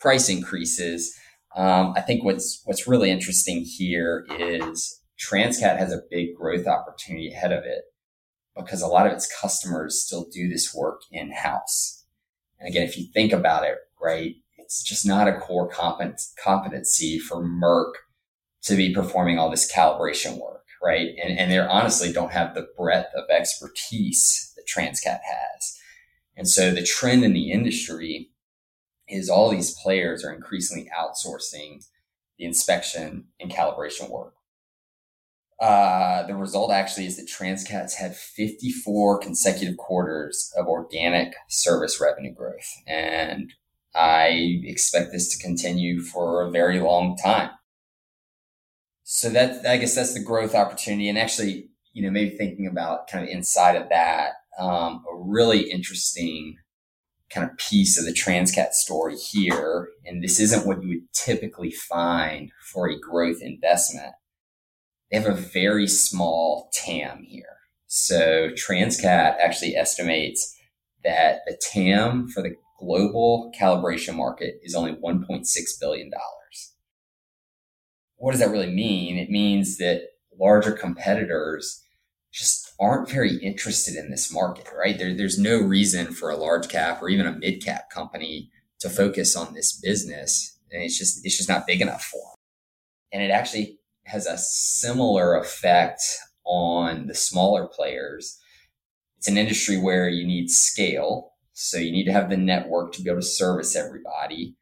price 0.00 0.28
increases. 0.28 1.14
Um, 1.56 1.92
I 1.96 2.00
think 2.00 2.24
what's 2.24 2.62
what's 2.64 2.86
really 2.86 3.10
interesting 3.10 3.64
here 3.64 4.26
is 4.38 5.00
Transcat 5.18 5.78
has 5.78 5.92
a 5.92 6.02
big 6.10 6.34
growth 6.36 6.66
opportunity 6.66 7.32
ahead 7.32 7.52
of 7.52 7.64
it 7.64 7.82
because 8.56 8.82
a 8.82 8.86
lot 8.86 9.06
of 9.06 9.12
its 9.12 9.30
customers 9.40 10.02
still 10.02 10.26
do 10.32 10.48
this 10.48 10.74
work 10.74 11.00
in 11.10 11.32
house. 11.32 12.04
And 12.58 12.68
again, 12.68 12.84
if 12.84 12.96
you 12.96 13.06
think 13.12 13.32
about 13.32 13.64
it, 13.64 13.76
right, 14.00 14.36
it's 14.64 14.82
just 14.82 15.06
not 15.06 15.28
a 15.28 15.38
core 15.38 15.68
competency 15.68 17.18
for 17.18 17.44
Merck 17.44 17.92
to 18.62 18.76
be 18.76 18.94
performing 18.94 19.38
all 19.38 19.50
this 19.50 19.70
calibration 19.70 20.40
work, 20.40 20.64
right? 20.82 21.10
And, 21.22 21.38
and 21.38 21.50
they 21.50 21.58
honestly 21.58 22.12
don't 22.12 22.32
have 22.32 22.54
the 22.54 22.66
breadth 22.76 23.12
of 23.14 23.24
expertise 23.30 24.52
that 24.56 24.66
Transcat 24.66 25.20
has. 25.22 25.78
And 26.36 26.48
so 26.48 26.70
the 26.70 26.82
trend 26.82 27.24
in 27.24 27.34
the 27.34 27.52
industry 27.52 28.30
is 29.06 29.28
all 29.28 29.50
these 29.50 29.76
players 29.82 30.24
are 30.24 30.32
increasingly 30.32 30.88
outsourcing 30.98 31.84
the 32.38 32.46
inspection 32.46 33.26
and 33.38 33.52
calibration 33.52 34.08
work. 34.08 34.34
Uh, 35.60 36.26
the 36.26 36.34
result 36.34 36.72
actually 36.72 37.06
is 37.06 37.16
that 37.16 37.28
Transcat's 37.28 37.94
had 37.94 38.16
54 38.16 39.18
consecutive 39.18 39.76
quarters 39.76 40.52
of 40.56 40.66
organic 40.66 41.34
service 41.48 42.00
revenue 42.00 42.34
growth. 42.34 42.82
And 42.88 43.52
I 43.94 44.60
expect 44.64 45.12
this 45.12 45.36
to 45.36 45.42
continue 45.42 46.00
for 46.00 46.42
a 46.42 46.50
very 46.50 46.80
long 46.80 47.16
time. 47.16 47.50
So 49.04 49.28
that, 49.30 49.66
I 49.66 49.76
guess 49.76 49.94
that's 49.94 50.14
the 50.14 50.22
growth 50.22 50.54
opportunity. 50.54 51.08
And 51.08 51.18
actually, 51.18 51.68
you 51.92 52.02
know, 52.02 52.10
maybe 52.10 52.36
thinking 52.36 52.66
about 52.66 53.06
kind 53.08 53.22
of 53.22 53.30
inside 53.30 53.76
of 53.76 53.88
that, 53.90 54.32
um, 54.58 55.04
a 55.10 55.16
really 55.16 55.70
interesting 55.70 56.56
kind 57.30 57.48
of 57.48 57.56
piece 57.56 57.98
of 57.98 58.04
the 58.04 58.12
Transcat 58.12 58.72
story 58.72 59.16
here. 59.16 59.88
And 60.04 60.22
this 60.22 60.40
isn't 60.40 60.66
what 60.66 60.82
you 60.82 60.88
would 60.88 61.12
typically 61.12 61.70
find 61.70 62.50
for 62.72 62.88
a 62.88 62.98
growth 62.98 63.38
investment. 63.40 64.14
They 65.10 65.18
have 65.18 65.28
a 65.28 65.34
very 65.34 65.86
small 65.86 66.70
TAM 66.72 67.24
here. 67.24 67.58
So 67.86 68.50
Transcat 68.50 69.36
actually 69.40 69.76
estimates 69.76 70.56
that 71.04 71.40
the 71.46 71.56
TAM 71.60 72.28
for 72.28 72.42
the 72.42 72.56
global 72.84 73.52
calibration 73.58 74.14
market 74.14 74.60
is 74.62 74.74
only 74.74 74.92
$1.6 74.92 75.80
billion. 75.80 76.10
What 78.16 78.32
does 78.32 78.40
that 78.40 78.50
really 78.50 78.72
mean? 78.72 79.18
It 79.18 79.30
means 79.30 79.78
that 79.78 80.02
larger 80.38 80.72
competitors 80.72 81.82
just 82.32 82.72
aren't 82.80 83.08
very 83.08 83.36
interested 83.36 83.96
in 83.96 84.10
this 84.10 84.32
market, 84.32 84.66
right? 84.76 84.98
There, 84.98 85.14
there's 85.14 85.38
no 85.38 85.58
reason 85.60 86.12
for 86.12 86.30
a 86.30 86.36
large 86.36 86.68
cap 86.68 87.00
or 87.02 87.08
even 87.08 87.26
a 87.26 87.32
mid 87.32 87.64
cap 87.64 87.90
company 87.90 88.50
to 88.80 88.88
focus 88.88 89.36
on 89.36 89.54
this 89.54 89.72
business. 89.72 90.58
And 90.72 90.82
it's 90.82 90.98
just, 90.98 91.24
it's 91.24 91.36
just 91.36 91.48
not 91.48 91.66
big 91.66 91.80
enough 91.80 92.04
for 92.04 92.18
them. 92.18 92.36
And 93.12 93.22
it 93.22 93.30
actually 93.30 93.78
has 94.04 94.26
a 94.26 94.36
similar 94.36 95.36
effect 95.36 96.02
on 96.44 97.06
the 97.06 97.14
smaller 97.14 97.66
players. 97.66 98.38
It's 99.18 99.28
an 99.28 99.38
industry 99.38 99.78
where 99.78 100.08
you 100.08 100.26
need 100.26 100.50
scale 100.50 101.33
so 101.54 101.78
you 101.78 101.92
need 101.92 102.04
to 102.04 102.12
have 102.12 102.28
the 102.28 102.36
network 102.36 102.92
to 102.92 103.02
be 103.02 103.08
able 103.08 103.20
to 103.20 103.26
service 103.26 103.76
everybody. 103.76 104.56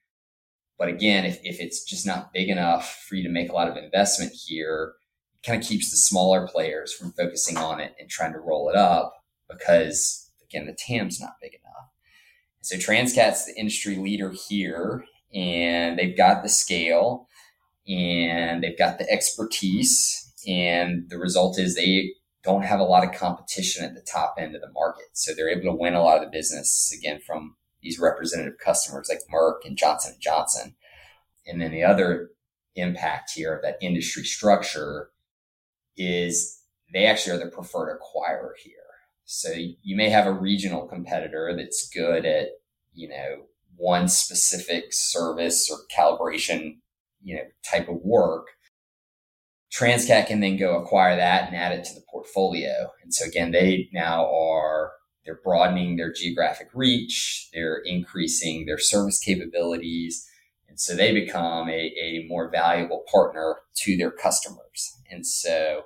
But 0.78 0.88
again, 0.88 1.24
if, 1.24 1.38
if 1.42 1.58
it's 1.58 1.84
just 1.84 2.06
not 2.06 2.32
big 2.32 2.50
enough 2.50 3.04
for 3.08 3.14
you 3.14 3.22
to 3.22 3.30
make 3.30 3.50
a 3.50 3.54
lot 3.54 3.68
of 3.68 3.76
investment 3.76 4.32
here, 4.32 4.92
it 5.34 5.46
kind 5.46 5.60
of 5.60 5.66
keeps 5.66 5.90
the 5.90 5.96
smaller 5.96 6.46
players 6.46 6.92
from 6.92 7.12
focusing 7.12 7.56
on 7.56 7.80
it 7.80 7.94
and 7.98 8.10
trying 8.10 8.32
to 8.34 8.38
roll 8.38 8.68
it 8.68 8.76
up 8.76 9.14
because 9.48 10.30
again, 10.44 10.66
the 10.66 10.76
TAM's 10.78 11.18
not 11.18 11.36
big 11.40 11.54
enough. 11.54 11.88
So 12.60 12.76
Transcat's 12.76 13.46
the 13.46 13.58
industry 13.58 13.96
leader 13.96 14.32
here 14.48 15.04
and 15.34 15.98
they've 15.98 16.16
got 16.16 16.42
the 16.42 16.48
scale 16.48 17.26
and 17.88 18.62
they've 18.62 18.78
got 18.78 18.98
the 18.98 19.10
expertise 19.10 20.30
and 20.46 21.08
the 21.08 21.18
result 21.18 21.58
is 21.58 21.74
they 21.74 22.12
don't 22.42 22.64
have 22.64 22.80
a 22.80 22.84
lot 22.84 23.04
of 23.04 23.14
competition 23.14 23.84
at 23.84 23.94
the 23.94 24.00
top 24.00 24.34
end 24.38 24.54
of 24.54 24.60
the 24.60 24.70
market. 24.72 25.06
So 25.12 25.32
they're 25.34 25.48
able 25.48 25.72
to 25.72 25.78
win 25.78 25.94
a 25.94 26.02
lot 26.02 26.18
of 26.18 26.24
the 26.24 26.36
business 26.36 26.92
again 26.96 27.20
from 27.20 27.56
these 27.80 27.98
representative 27.98 28.58
customers 28.58 29.08
like 29.08 29.20
Merck 29.32 29.64
and 29.64 29.76
Johnson 29.76 30.12
and 30.14 30.22
Johnson. 30.22 30.74
And 31.46 31.60
then 31.60 31.70
the 31.70 31.84
other 31.84 32.30
impact 32.74 33.32
here 33.34 33.54
of 33.54 33.62
that 33.62 33.78
industry 33.80 34.24
structure 34.24 35.10
is 35.96 36.60
they 36.92 37.06
actually 37.06 37.36
are 37.36 37.44
the 37.44 37.50
preferred 37.50 37.96
acquirer 37.96 38.52
here. 38.62 38.72
So 39.24 39.50
you 39.52 39.96
may 39.96 40.10
have 40.10 40.26
a 40.26 40.32
regional 40.32 40.86
competitor 40.86 41.54
that's 41.56 41.88
good 41.88 42.26
at, 42.26 42.48
you 42.92 43.08
know, 43.08 43.46
one 43.76 44.08
specific 44.08 44.92
service 44.92 45.70
or 45.70 45.78
calibration, 45.96 46.78
you 47.22 47.36
know, 47.36 47.42
type 47.64 47.88
of 47.88 47.96
work 48.02 48.48
Transcat 49.72 50.26
can 50.26 50.40
then 50.40 50.58
go 50.58 50.76
acquire 50.76 51.16
that 51.16 51.48
and 51.48 51.56
add 51.56 51.72
it 51.72 51.84
to 51.84 51.94
the 51.94 52.02
portfolio. 52.22 52.92
And 53.02 53.12
so 53.12 53.26
again, 53.26 53.50
they 53.50 53.88
now 53.92 54.32
are 54.32 54.92
they're 55.24 55.40
broadening 55.42 55.96
their 55.96 56.12
geographic 56.12 56.68
reach, 56.74 57.48
they're 57.52 57.80
increasing 57.84 58.66
their 58.66 58.78
service 58.78 59.20
capabilities, 59.20 60.26
and 60.68 60.80
so 60.80 60.96
they 60.96 61.12
become 61.12 61.68
a, 61.68 61.92
a 62.00 62.26
more 62.28 62.50
valuable 62.50 63.04
partner 63.10 63.56
to 63.76 63.96
their 63.96 64.10
customers. 64.10 64.96
And 65.10 65.26
so 65.26 65.82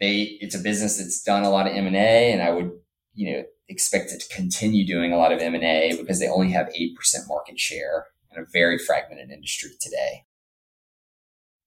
they 0.00 0.36
it's 0.40 0.54
a 0.54 0.58
business 0.58 0.98
that's 0.98 1.22
done 1.22 1.44
a 1.44 1.50
lot 1.50 1.66
of 1.66 1.72
M&A 1.74 2.32
and 2.32 2.42
I 2.42 2.50
would, 2.50 2.72
you 3.14 3.32
know, 3.32 3.44
expect 3.68 4.12
it 4.12 4.20
to 4.20 4.34
continue 4.34 4.86
doing 4.86 5.12
a 5.12 5.16
lot 5.16 5.32
of 5.32 5.40
M&A 5.40 5.96
because 5.98 6.20
they 6.20 6.28
only 6.28 6.50
have 6.52 6.68
8% 6.68 6.92
market 7.28 7.58
share 7.58 8.06
in 8.30 8.42
a 8.42 8.46
very 8.52 8.78
fragmented 8.78 9.30
industry 9.30 9.70
today 9.80 10.26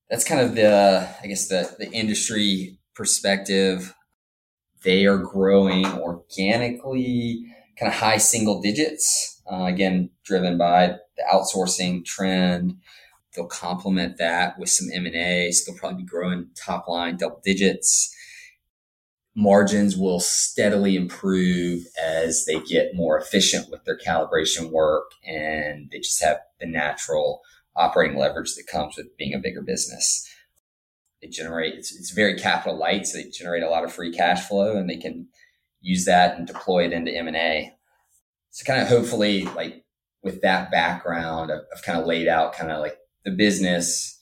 that's 0.09 0.23
kind 0.23 0.41
of 0.41 0.55
the, 0.55 1.07
I 1.21 1.27
guess, 1.27 1.47
the, 1.47 1.75
the 1.77 1.91
industry 1.91 2.78
perspective. 2.99 3.95
They 4.83 5.05
are 5.05 5.17
growing 5.17 5.85
organically, 5.85 7.45
kind 7.79 7.91
of 7.91 7.97
high 7.97 8.17
single 8.17 8.61
digits. 8.61 9.41
Uh, 9.49 9.63
again, 9.63 10.09
driven 10.25 10.57
by 10.57 10.97
the 11.15 11.23
outsourcing 11.33 12.03
trend. 12.03 12.75
They'll 13.33 13.47
complement 13.47 14.17
that 14.17 14.59
with 14.59 14.69
some 14.69 14.89
M 14.93 15.05
and 15.05 15.15
A, 15.15 15.51
so 15.51 15.71
they'll 15.71 15.79
probably 15.79 16.03
be 16.03 16.09
growing 16.09 16.49
top 16.55 16.89
line 16.89 17.15
double 17.15 17.41
digits. 17.43 18.13
Margins 19.33 19.95
will 19.95 20.19
steadily 20.19 20.97
improve 20.97 21.83
as 22.03 22.43
they 22.45 22.59
get 22.59 22.95
more 22.95 23.17
efficient 23.17 23.69
with 23.71 23.85
their 23.85 23.97
calibration 23.97 24.71
work, 24.71 25.11
and 25.25 25.89
they 25.89 25.99
just 25.99 26.21
have 26.21 26.39
the 26.59 26.65
natural 26.67 27.41
operating 27.77 28.17
leverage 28.17 28.55
that 28.55 28.67
comes 28.67 28.97
with 28.97 29.15
being 29.15 29.33
a 29.33 29.39
bigger 29.39 29.61
business. 29.61 30.27
They 31.21 31.27
generate, 31.27 31.75
it's, 31.75 31.95
it's 31.95 32.11
very 32.11 32.37
capital 32.39 32.77
light, 32.77 33.05
so 33.05 33.17
they 33.17 33.29
generate 33.29 33.63
a 33.63 33.69
lot 33.69 33.83
of 33.83 33.91
free 33.93 34.11
cash 34.11 34.47
flow 34.47 34.77
and 34.77 34.89
they 34.89 34.97
can 34.97 35.27
use 35.81 36.05
that 36.05 36.37
and 36.37 36.47
deploy 36.47 36.85
it 36.85 36.93
into 36.93 37.11
M&A. 37.11 37.73
So 38.51 38.65
kind 38.65 38.81
of 38.81 38.87
hopefully 38.87 39.43
like 39.43 39.83
with 40.23 40.41
that 40.41 40.71
background, 40.71 41.51
I've, 41.51 41.61
I've 41.75 41.83
kind 41.83 41.99
of 41.99 42.05
laid 42.05 42.27
out 42.27 42.53
kind 42.53 42.71
of 42.71 42.79
like 42.79 42.97
the 43.25 43.31
business, 43.31 44.21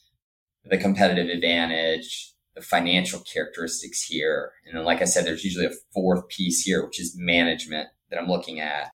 the 0.66 0.78
competitive 0.78 1.30
advantage, 1.30 2.34
the 2.56 2.62
financial 2.62 3.22
characteristics 3.22 4.04
here. 4.04 4.52
And 4.66 4.78
then, 4.78 4.86
like 4.86 5.02
I 5.02 5.06
said, 5.06 5.26
there's 5.26 5.44
usually 5.44 5.68
a 5.68 5.76
fourth 5.94 6.28
piece 6.28 6.62
here, 6.62 6.86
which 6.86 7.00
is 7.00 7.16
management 7.18 7.90
that 8.10 8.20
I'm 8.20 8.28
looking 8.28 8.60
at. 8.60 8.92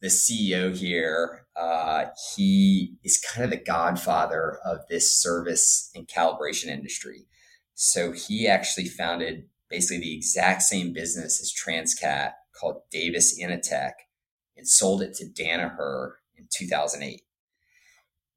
The 0.00 0.08
CEO 0.08 0.74
here 0.74 1.46
uh, 1.60 2.06
he 2.34 2.94
is 3.04 3.22
kind 3.32 3.44
of 3.44 3.50
the 3.50 3.62
godfather 3.62 4.58
of 4.64 4.78
this 4.88 5.14
service 5.14 5.90
and 5.94 6.08
calibration 6.08 6.68
industry. 6.68 7.26
So 7.74 8.12
he 8.12 8.48
actually 8.48 8.88
founded 8.88 9.44
basically 9.68 9.98
the 9.98 10.16
exact 10.16 10.62
same 10.62 10.92
business 10.92 11.40
as 11.40 11.52
Transcat 11.52 12.32
called 12.58 12.82
Davis 12.90 13.38
Inotek 13.38 13.92
and 14.56 14.66
sold 14.66 15.02
it 15.02 15.14
to 15.16 15.26
Danaher 15.26 16.12
in 16.36 16.46
2008. 16.50 17.22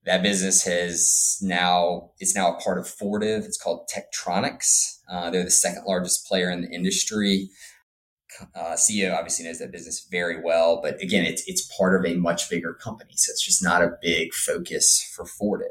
That 0.05 0.21
business 0.21 0.65
has 0.65 1.37
now 1.41 2.11
it's 2.19 2.35
now 2.35 2.53
a 2.53 2.59
part 2.59 2.77
of 2.77 2.89
Fortive. 2.89 3.45
It's 3.45 3.57
called 3.57 3.89
Tektronix. 3.89 4.99
Uh, 5.09 5.29
they're 5.29 5.45
the 5.45 5.51
second 5.51 5.85
largest 5.85 6.27
player 6.27 6.51
in 6.51 6.61
the 6.61 6.71
industry. 6.71 7.49
Uh, 8.55 8.73
CEO 8.73 9.15
obviously 9.15 9.45
knows 9.45 9.59
that 9.59 9.71
business 9.71 10.07
very 10.09 10.41
well, 10.41 10.81
but 10.81 11.01
again, 11.01 11.25
it's 11.25 11.43
it's 11.47 11.69
part 11.77 11.99
of 11.99 12.09
a 12.09 12.15
much 12.15 12.49
bigger 12.49 12.73
company, 12.73 13.13
so 13.15 13.31
it's 13.31 13.45
just 13.45 13.63
not 13.63 13.81
a 13.81 13.97
big 14.01 14.33
focus 14.33 15.11
for 15.15 15.25
Fortive. 15.25 15.67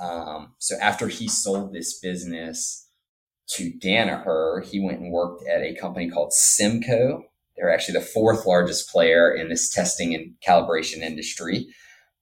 Um, 0.00 0.54
so 0.58 0.76
after 0.80 1.08
he 1.08 1.28
sold 1.28 1.72
this 1.72 1.98
business 2.00 2.88
to 3.48 3.72
Danaher, 3.72 4.64
he 4.64 4.80
went 4.80 5.00
and 5.00 5.12
worked 5.12 5.46
at 5.46 5.62
a 5.62 5.74
company 5.74 6.10
called 6.10 6.32
Simco. 6.32 7.22
They're 7.56 7.72
actually 7.72 7.98
the 7.98 8.06
fourth 8.06 8.46
largest 8.46 8.90
player 8.90 9.32
in 9.32 9.48
this 9.48 9.68
testing 9.68 10.14
and 10.14 10.34
calibration 10.46 10.98
industry. 10.98 11.66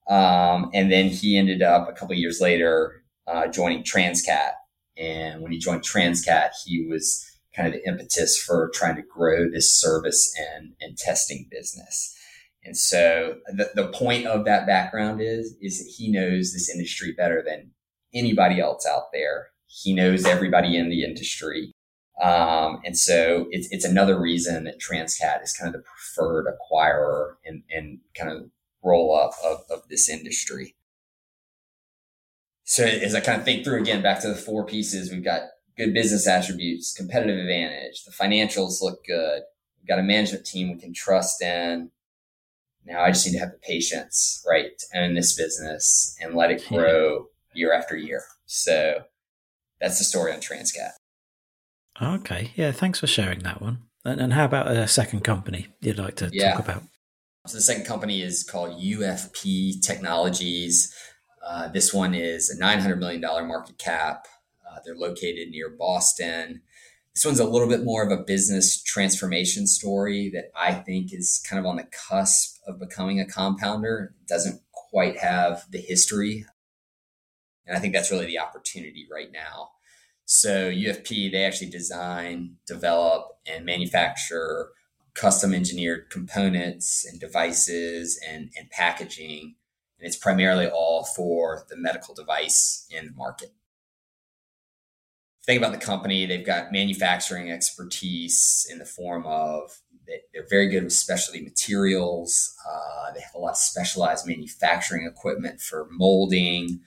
Um, 0.08 0.70
and 0.74 0.90
then 0.90 1.08
he 1.08 1.38
ended 1.38 1.62
up 1.62 1.88
a 1.88 1.92
couple 1.92 2.14
years 2.14 2.40
later 2.40 3.04
uh, 3.26 3.46
joining 3.46 3.84
Transcat. 3.84 4.52
And 4.96 5.40
when 5.40 5.52
he 5.52 5.58
joined 5.58 5.82
Transcat, 5.82 6.50
he 6.66 6.86
was 6.86 7.24
kind 7.54 7.68
of 7.68 7.74
the 7.74 7.86
impetus 7.86 8.40
for 8.40 8.70
trying 8.74 8.96
to 8.96 9.02
grow 9.02 9.48
this 9.50 9.74
service 9.74 10.34
and, 10.38 10.72
and 10.80 10.96
testing 10.96 11.48
business. 11.50 12.16
And 12.64 12.76
so 12.76 13.38
the, 13.46 13.70
the 13.74 13.88
point 13.88 14.26
of 14.26 14.44
that 14.44 14.66
background 14.66 15.20
is, 15.20 15.56
is 15.60 15.78
that 15.78 15.92
he 15.96 16.10
knows 16.10 16.52
this 16.52 16.70
industry 16.70 17.12
better 17.12 17.42
than 17.44 17.72
anybody 18.14 18.60
else 18.60 18.86
out 18.86 19.12
there. 19.12 19.48
He 19.66 19.94
knows 19.94 20.24
everybody 20.24 20.76
in 20.76 20.88
the 20.88 21.04
industry. 21.04 21.72
Um, 22.22 22.80
and 22.84 22.96
so 22.96 23.46
it's, 23.50 23.68
it's 23.70 23.84
another 23.84 24.20
reason 24.20 24.64
that 24.64 24.78
Transcat 24.78 25.42
is 25.42 25.52
kind 25.52 25.74
of 25.74 25.80
the 25.80 25.84
preferred 25.86 26.46
acquirer 26.46 27.34
and, 27.44 27.62
and 27.70 27.98
kind 28.14 28.30
of 28.30 28.50
roll 28.84 29.18
up 29.18 29.32
of, 29.44 29.62
of 29.70 29.88
this 29.88 30.08
industry. 30.08 30.74
So 32.64 32.84
as 32.84 33.14
I 33.14 33.20
kind 33.20 33.38
of 33.38 33.44
think 33.44 33.64
through 33.64 33.80
again, 33.80 34.02
back 34.02 34.20
to 34.20 34.28
the 34.28 34.36
four 34.36 34.64
pieces, 34.64 35.10
we've 35.10 35.24
got 35.24 35.42
good 35.76 35.94
business 35.94 36.26
attributes, 36.26 36.94
competitive 36.94 37.38
advantage, 37.38 38.04
the 38.04 38.12
financials 38.12 38.82
look 38.82 39.04
good. 39.06 39.42
We've 39.80 39.88
got 39.88 39.98
a 39.98 40.02
management 40.02 40.46
team 40.46 40.70
we 40.70 40.78
can 40.78 40.94
trust 40.94 41.42
in. 41.42 41.90
Now 42.84 43.02
I 43.02 43.10
just 43.10 43.26
need 43.26 43.32
to 43.32 43.38
have 43.38 43.52
the 43.52 43.58
patience, 43.58 44.44
right, 44.48 44.70
to 44.78 44.98
own 44.98 45.14
this 45.14 45.34
business 45.34 46.16
and 46.20 46.34
let 46.34 46.50
it 46.50 46.66
grow 46.68 47.26
year 47.54 47.72
after 47.72 47.96
year. 47.96 48.22
So 48.46 49.02
that's 49.80 49.98
the 49.98 50.04
story 50.04 50.32
on 50.32 50.40
Transcat. 50.40 50.92
Okay. 52.00 52.52
Yeah. 52.54 52.72
Thanks 52.72 53.00
for 53.00 53.06
sharing 53.06 53.40
that 53.40 53.60
one. 53.60 53.82
And, 54.04 54.20
and 54.20 54.32
how 54.32 54.44
about 54.44 54.68
a 54.68 54.88
second 54.88 55.22
company 55.22 55.68
you'd 55.80 55.98
like 55.98 56.16
to 56.16 56.30
yeah. 56.32 56.52
talk 56.52 56.64
about? 56.64 56.82
So 57.46 57.56
the 57.56 57.62
second 57.62 57.84
company 57.84 58.22
is 58.22 58.44
called 58.44 58.80
UFP 58.80 59.84
Technologies. 59.84 60.94
Uh, 61.44 61.68
this 61.68 61.92
one 61.92 62.14
is 62.14 62.50
a 62.50 62.60
$900 62.60 62.98
million 62.98 63.20
market 63.20 63.78
cap. 63.78 64.26
Uh, 64.72 64.78
they're 64.84 64.96
located 64.96 65.50
near 65.50 65.68
Boston. 65.68 66.62
This 67.14 67.24
one's 67.24 67.40
a 67.40 67.44
little 67.44 67.68
bit 67.68 67.84
more 67.84 68.02
of 68.02 68.10
a 68.10 68.22
business 68.22 68.82
transformation 68.82 69.66
story 69.66 70.30
that 70.30 70.50
I 70.56 70.72
think 70.72 71.12
is 71.12 71.44
kind 71.48 71.60
of 71.60 71.66
on 71.66 71.76
the 71.76 71.88
cusp 72.08 72.56
of 72.66 72.78
becoming 72.78 73.20
a 73.20 73.26
compounder. 73.26 74.14
It 74.22 74.28
doesn't 74.28 74.62
quite 74.72 75.18
have 75.18 75.66
the 75.70 75.80
history. 75.80 76.46
And 77.66 77.76
I 77.76 77.80
think 77.80 77.92
that's 77.92 78.10
really 78.10 78.26
the 78.26 78.38
opportunity 78.38 79.06
right 79.12 79.30
now. 79.30 79.70
So 80.24 80.70
UFP, 80.70 81.30
they 81.30 81.44
actually 81.44 81.70
design, 81.70 82.56
develop, 82.66 83.26
and 83.46 83.66
manufacture 83.66 84.70
custom 85.14 85.52
engineered 85.52 86.08
components 86.08 87.04
and 87.04 87.20
devices 87.20 88.18
and, 88.26 88.50
and 88.56 88.70
packaging. 88.70 89.56
And 89.98 90.06
it's 90.06 90.16
primarily 90.16 90.66
all 90.66 91.04
for 91.04 91.66
the 91.68 91.76
medical 91.76 92.14
device 92.14 92.86
in 92.90 93.14
market 93.14 93.52
think 95.44 95.58
about 95.60 95.72
the 95.72 95.84
company, 95.84 96.26
they've 96.26 96.46
got 96.46 96.72
manufacturing 96.72 97.50
expertise 97.50 98.66
in 98.70 98.78
the 98.78 98.84
form 98.84 99.26
of 99.26 99.70
they're 100.32 100.46
very 100.48 100.68
good 100.68 100.84
with 100.84 100.92
specialty 100.92 101.42
materials. 101.42 102.54
Uh, 102.68 103.12
they 103.12 103.20
have 103.20 103.34
a 103.34 103.38
lot 103.38 103.52
of 103.52 103.56
specialized 103.56 104.26
manufacturing 104.26 105.06
equipment 105.06 105.60
for 105.60 105.88
molding, 105.90 106.80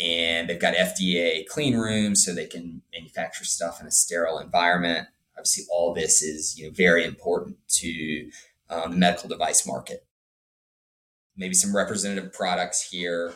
and 0.00 0.48
they've 0.48 0.60
got 0.60 0.74
FDA 0.74 1.46
clean 1.46 1.76
rooms 1.76 2.24
so 2.24 2.32
they 2.32 2.46
can 2.46 2.82
manufacture 2.92 3.44
stuff 3.44 3.80
in 3.80 3.86
a 3.86 3.90
sterile 3.90 4.38
environment. 4.38 5.08
Obviously, 5.36 5.64
all 5.70 5.94
this 5.94 6.22
is 6.22 6.58
you 6.58 6.66
know 6.66 6.72
very 6.72 7.04
important 7.04 7.56
to 7.68 8.30
um, 8.70 8.92
the 8.92 8.96
medical 8.96 9.28
device 9.28 9.66
market. 9.66 10.04
Maybe 11.36 11.54
some 11.54 11.74
representative 11.74 12.32
products 12.32 12.90
here. 12.90 13.34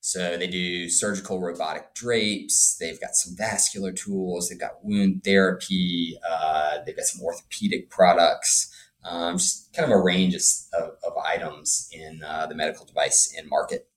So 0.00 0.38
they 0.38 0.46
do 0.46 0.88
surgical 0.88 1.40
robotic 1.40 1.94
drapes. 1.94 2.76
They've 2.80 3.00
got 3.00 3.14
some 3.14 3.36
vascular 3.36 3.92
tools. 3.92 4.48
They've 4.48 4.58
got 4.58 4.82
wound 4.82 5.22
therapy. 5.24 6.18
Uh, 6.28 6.78
they've 6.84 6.96
got 6.96 7.04
some 7.04 7.22
orthopedic 7.22 7.90
products. 7.90 8.74
Um, 9.04 9.36
just 9.36 9.72
kind 9.74 9.90
of 9.90 9.98
a 9.98 10.02
range 10.02 10.34
of, 10.34 10.88
of 11.06 11.12
items 11.24 11.88
in 11.92 12.22
uh, 12.22 12.46
the 12.46 12.54
medical 12.54 12.86
device 12.86 13.32
in 13.36 13.48
market. 13.48 13.88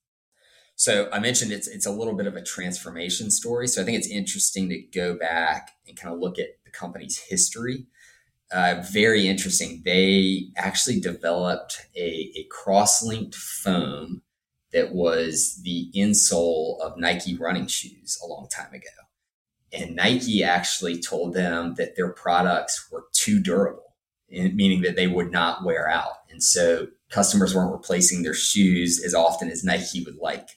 So 0.76 1.10
I 1.14 1.20
mentioned 1.20 1.52
it's 1.52 1.68
it's 1.68 1.86
a 1.86 1.92
little 1.92 2.16
bit 2.16 2.28
of 2.28 2.36
a 2.36 2.42
transformation 2.42 3.30
story. 3.32 3.68
So 3.68 3.82
I 3.82 3.86
think 3.86 3.98
it's 3.98 4.08
interesting 4.10 4.70
to 4.70 4.82
go 4.94 5.18
back 5.18 5.72
and 5.88 5.98
kind 5.98 6.14
of 6.14 6.20
look 6.20 6.40
at 6.40 6.48
the 6.66 6.72
company's 6.72 7.20
history. 7.30 7.86
Uh, 8.52 8.84
very 8.92 9.28
interesting. 9.28 9.82
They 9.86 10.50
actually 10.58 11.00
developed 11.00 11.88
a, 11.96 12.32
a 12.36 12.46
cross-linked 12.52 13.36
foam 13.36 14.22
that 14.74 14.94
was 14.94 15.62
the 15.64 15.90
insole 15.96 16.80
of 16.82 16.98
Nike 16.98 17.38
running 17.38 17.68
shoes 17.68 18.20
a 18.24 18.28
long 18.28 18.48
time 18.50 18.74
ago. 18.74 18.88
And 19.72 19.96
Nike 19.96 20.44
actually 20.44 21.00
told 21.02 21.34
them 21.34 21.76
that 21.76 21.96
their 21.96 22.12
products 22.12 22.90
were 22.92 23.06
too 23.14 23.40
durable, 23.40 23.96
meaning 24.30 24.82
that 24.82 24.96
they 24.96 25.08
would 25.08 25.32
not 25.32 25.64
wear 25.64 25.88
out. 25.88 26.14
And 26.30 26.44
so 26.44 26.88
customers 27.10 27.56
weren't 27.56 27.72
replacing 27.72 28.24
their 28.24 28.34
shoes 28.34 29.02
as 29.04 29.14
often 29.14 29.50
as 29.50 29.64
Nike 29.64 30.04
would 30.04 30.18
like. 30.18 30.50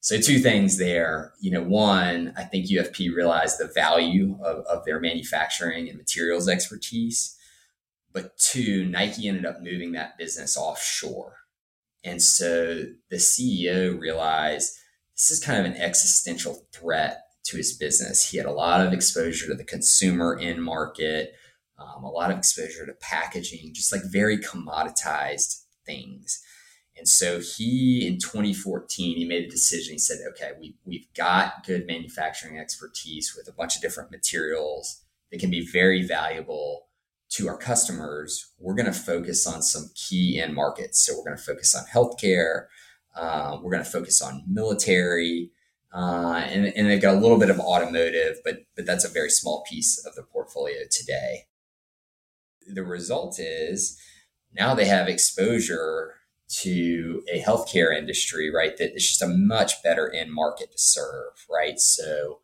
So 0.00 0.20
two 0.20 0.38
things 0.38 0.78
there. 0.78 1.32
You 1.40 1.50
know, 1.50 1.62
one, 1.62 2.32
I 2.36 2.44
think 2.44 2.66
UFP 2.66 3.14
realized 3.14 3.58
the 3.58 3.70
value 3.74 4.38
of, 4.42 4.64
of 4.66 4.84
their 4.84 5.00
manufacturing 5.00 5.88
and 5.88 5.98
materials 5.98 6.48
expertise. 6.48 7.34
But 8.12 8.36
two, 8.38 8.86
Nike 8.86 9.28
ended 9.28 9.44
up 9.44 9.62
moving 9.62 9.92
that 9.92 10.16
business 10.16 10.56
offshore 10.56 11.37
and 12.08 12.22
so 12.22 12.84
the 13.10 13.16
CEO 13.16 13.98
realized 13.98 14.74
this 15.16 15.30
is 15.30 15.44
kind 15.44 15.58
of 15.58 15.66
an 15.66 15.80
existential 15.80 16.66
threat 16.72 17.22
to 17.44 17.56
his 17.56 17.76
business. 17.76 18.30
He 18.30 18.38
had 18.38 18.46
a 18.46 18.52
lot 18.52 18.86
of 18.86 18.92
exposure 18.92 19.46
to 19.46 19.54
the 19.54 19.64
consumer 19.64 20.38
in 20.38 20.60
market, 20.60 21.34
um, 21.78 22.04
a 22.04 22.10
lot 22.10 22.30
of 22.30 22.38
exposure 22.38 22.86
to 22.86 22.92
packaging, 22.94 23.72
just 23.74 23.92
like 23.92 24.02
very 24.04 24.38
commoditized 24.38 25.64
things. 25.84 26.42
And 26.96 27.06
so 27.06 27.40
he, 27.40 28.06
in 28.06 28.18
2014, 28.18 29.16
he 29.16 29.24
made 29.24 29.44
a 29.44 29.50
decision. 29.50 29.94
He 29.94 29.98
said, 29.98 30.18
okay, 30.30 30.52
we, 30.58 30.76
we've 30.84 31.06
got 31.16 31.64
good 31.64 31.86
manufacturing 31.86 32.58
expertise 32.58 33.34
with 33.36 33.48
a 33.48 33.56
bunch 33.56 33.76
of 33.76 33.82
different 33.82 34.10
materials 34.10 35.04
that 35.30 35.40
can 35.40 35.50
be 35.50 35.66
very 35.70 36.02
valuable 36.02 36.87
to 37.30 37.48
our 37.48 37.56
customers, 37.56 38.52
we're 38.58 38.74
going 38.74 38.86
to 38.86 38.92
focus 38.92 39.46
on 39.46 39.62
some 39.62 39.90
key 39.94 40.40
end 40.40 40.54
markets. 40.54 41.04
So 41.04 41.14
we're 41.16 41.24
going 41.24 41.36
to 41.36 41.42
focus 41.42 41.74
on 41.74 41.84
healthcare. 41.84 42.66
Uh, 43.14 43.58
we're 43.62 43.72
going 43.72 43.84
to 43.84 43.90
focus 43.90 44.22
on 44.22 44.44
military, 44.46 45.50
uh, 45.92 46.42
and, 46.46 46.66
and 46.66 46.88
they've 46.88 47.02
got 47.02 47.16
a 47.16 47.18
little 47.18 47.38
bit 47.38 47.50
of 47.50 47.58
automotive, 47.58 48.36
but 48.44 48.60
but 48.76 48.86
that's 48.86 49.04
a 49.04 49.08
very 49.08 49.30
small 49.30 49.64
piece 49.68 50.04
of 50.06 50.14
the 50.14 50.22
portfolio 50.22 50.82
today. 50.90 51.46
The 52.66 52.84
result 52.84 53.40
is 53.40 53.98
now 54.52 54.74
they 54.74 54.84
have 54.84 55.08
exposure 55.08 56.14
to 56.60 57.22
a 57.32 57.42
healthcare 57.42 57.96
industry, 57.96 58.50
right? 58.54 58.76
That 58.76 58.94
is 58.94 59.06
just 59.06 59.22
a 59.22 59.28
much 59.28 59.82
better 59.82 60.12
end 60.12 60.32
market 60.32 60.72
to 60.72 60.78
serve, 60.78 61.46
right? 61.50 61.78
So 61.78 62.40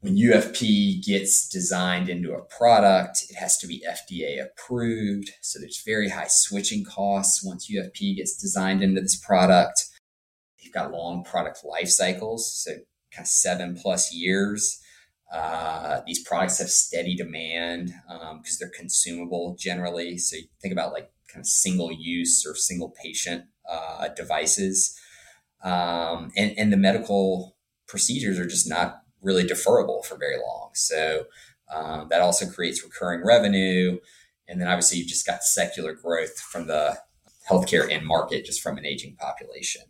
when 0.00 0.16
UFP 0.16 1.04
gets 1.04 1.46
designed 1.46 2.08
into 2.08 2.32
a 2.32 2.42
product, 2.42 3.26
it 3.28 3.36
has 3.36 3.58
to 3.58 3.66
be 3.66 3.84
FDA 3.86 4.42
approved. 4.42 5.30
So 5.42 5.58
there's 5.58 5.82
very 5.84 6.08
high 6.08 6.28
switching 6.28 6.84
costs 6.84 7.44
once 7.44 7.70
UFP 7.70 8.16
gets 8.16 8.36
designed 8.36 8.82
into 8.82 9.02
this 9.02 9.16
product. 9.16 9.84
You've 10.58 10.72
got 10.72 10.92
long 10.92 11.22
product 11.22 11.64
life 11.64 11.88
cycles, 11.88 12.50
so 12.50 12.72
kind 13.12 13.24
of 13.24 13.26
seven 13.26 13.76
plus 13.76 14.12
years. 14.12 14.80
Uh, 15.32 16.00
these 16.06 16.26
products 16.26 16.58
have 16.58 16.70
steady 16.70 17.14
demand 17.14 17.92
because 18.08 18.30
um, 18.30 18.42
they're 18.58 18.72
consumable 18.74 19.54
generally. 19.58 20.16
So 20.16 20.36
you 20.36 20.44
think 20.62 20.72
about 20.72 20.92
like 20.92 21.10
kind 21.28 21.42
of 21.42 21.46
single 21.46 21.92
use 21.92 22.44
or 22.46 22.56
single 22.56 22.94
patient 23.02 23.44
uh, 23.70 24.08
devices. 24.08 24.98
Um, 25.62 26.32
and, 26.36 26.54
and 26.56 26.72
the 26.72 26.78
medical 26.78 27.56
procedures 27.86 28.38
are 28.38 28.46
just 28.46 28.68
not 28.68 29.02
really 29.22 29.44
deferrable 29.44 30.04
for 30.04 30.16
very 30.16 30.36
long. 30.38 30.70
So 30.74 31.24
um, 31.72 32.08
that 32.10 32.20
also 32.20 32.46
creates 32.46 32.82
recurring 32.82 33.24
revenue. 33.24 33.98
And 34.48 34.60
then 34.60 34.68
obviously 34.68 34.98
you've 34.98 35.08
just 35.08 35.26
got 35.26 35.44
secular 35.44 35.94
growth 35.94 36.38
from 36.38 36.66
the 36.66 36.98
healthcare 37.48 37.90
end 37.90 38.06
market, 38.06 38.44
just 38.44 38.60
from 38.60 38.78
an 38.78 38.86
aging 38.86 39.16
population. 39.16 39.82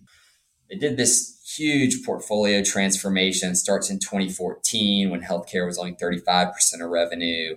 they 0.68 0.76
did 0.76 0.96
this 0.96 1.40
huge 1.56 2.04
portfolio 2.04 2.62
transformation. 2.62 3.54
Starts 3.54 3.90
in 3.90 3.98
2014 3.98 5.10
when 5.10 5.22
healthcare 5.22 5.66
was 5.66 5.78
only 5.78 5.94
35% 5.94 6.52
of 6.82 6.90
revenue. 6.90 7.56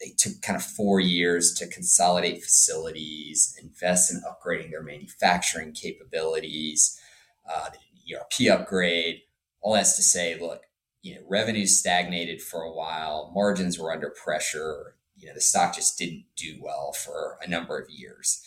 They 0.00 0.12
took 0.16 0.40
kind 0.42 0.56
of 0.56 0.62
four 0.62 1.00
years 1.00 1.54
to 1.54 1.68
consolidate 1.68 2.42
facilities, 2.42 3.56
invest 3.62 4.12
in 4.12 4.22
upgrading 4.22 4.70
their 4.70 4.82
manufacturing 4.82 5.72
capabilities, 5.72 6.98
uh, 7.52 7.70
ERP 8.12 8.50
upgrade. 8.50 9.20
All 9.60 9.74
that's 9.74 9.96
to 9.96 10.02
say, 10.02 10.38
look, 10.38 10.62
you 11.04 11.14
know, 11.14 11.20
revenues 11.28 11.78
stagnated 11.78 12.40
for 12.40 12.62
a 12.62 12.72
while, 12.72 13.30
margins 13.34 13.78
were 13.78 13.92
under 13.92 14.08
pressure. 14.08 14.96
You 15.14 15.28
know, 15.28 15.34
the 15.34 15.40
stock 15.40 15.74
just 15.74 15.98
didn't 15.98 16.24
do 16.34 16.58
well 16.62 16.92
for 16.92 17.36
a 17.44 17.48
number 17.48 17.78
of 17.78 17.90
years. 17.90 18.42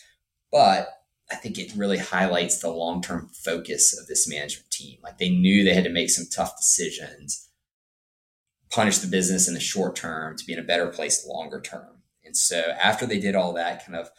But 0.52 0.90
I 1.32 1.36
think 1.36 1.60
it 1.60 1.76
really 1.76 2.00
highlights 2.00 2.58
the 2.58 2.72
long 2.72 3.04
term 3.04 3.30
focus 3.32 3.96
of 3.96 4.08
this 4.08 4.28
management 4.28 4.72
team. 4.72 4.98
Like 5.04 5.20
they 5.20 5.30
knew 5.30 5.64
they 5.64 5.76
had 5.76 5.84
to 5.84 5.92
make 5.92 6.10
some 6.10 6.26
tough 6.34 6.58
decisions, 6.58 7.48
punish 8.72 8.98
the 8.98 9.08
business 9.08 9.48
in 9.48 9.54
the 9.54 9.60
short 9.60 9.96
term 9.96 10.36
to 10.36 10.44
be 10.44 10.54
in 10.54 10.60
a 10.60 10.64
better 10.64 10.88
place 10.88 11.28
longer 11.28 11.62
term. 11.62 12.02
And 12.26 12.36
so 12.36 12.74
after 12.82 13.06
they 13.06 13.20
did 13.20 13.36
all 13.36 13.54
that 13.54 13.86
kind 13.86 13.96
of 13.96 14.10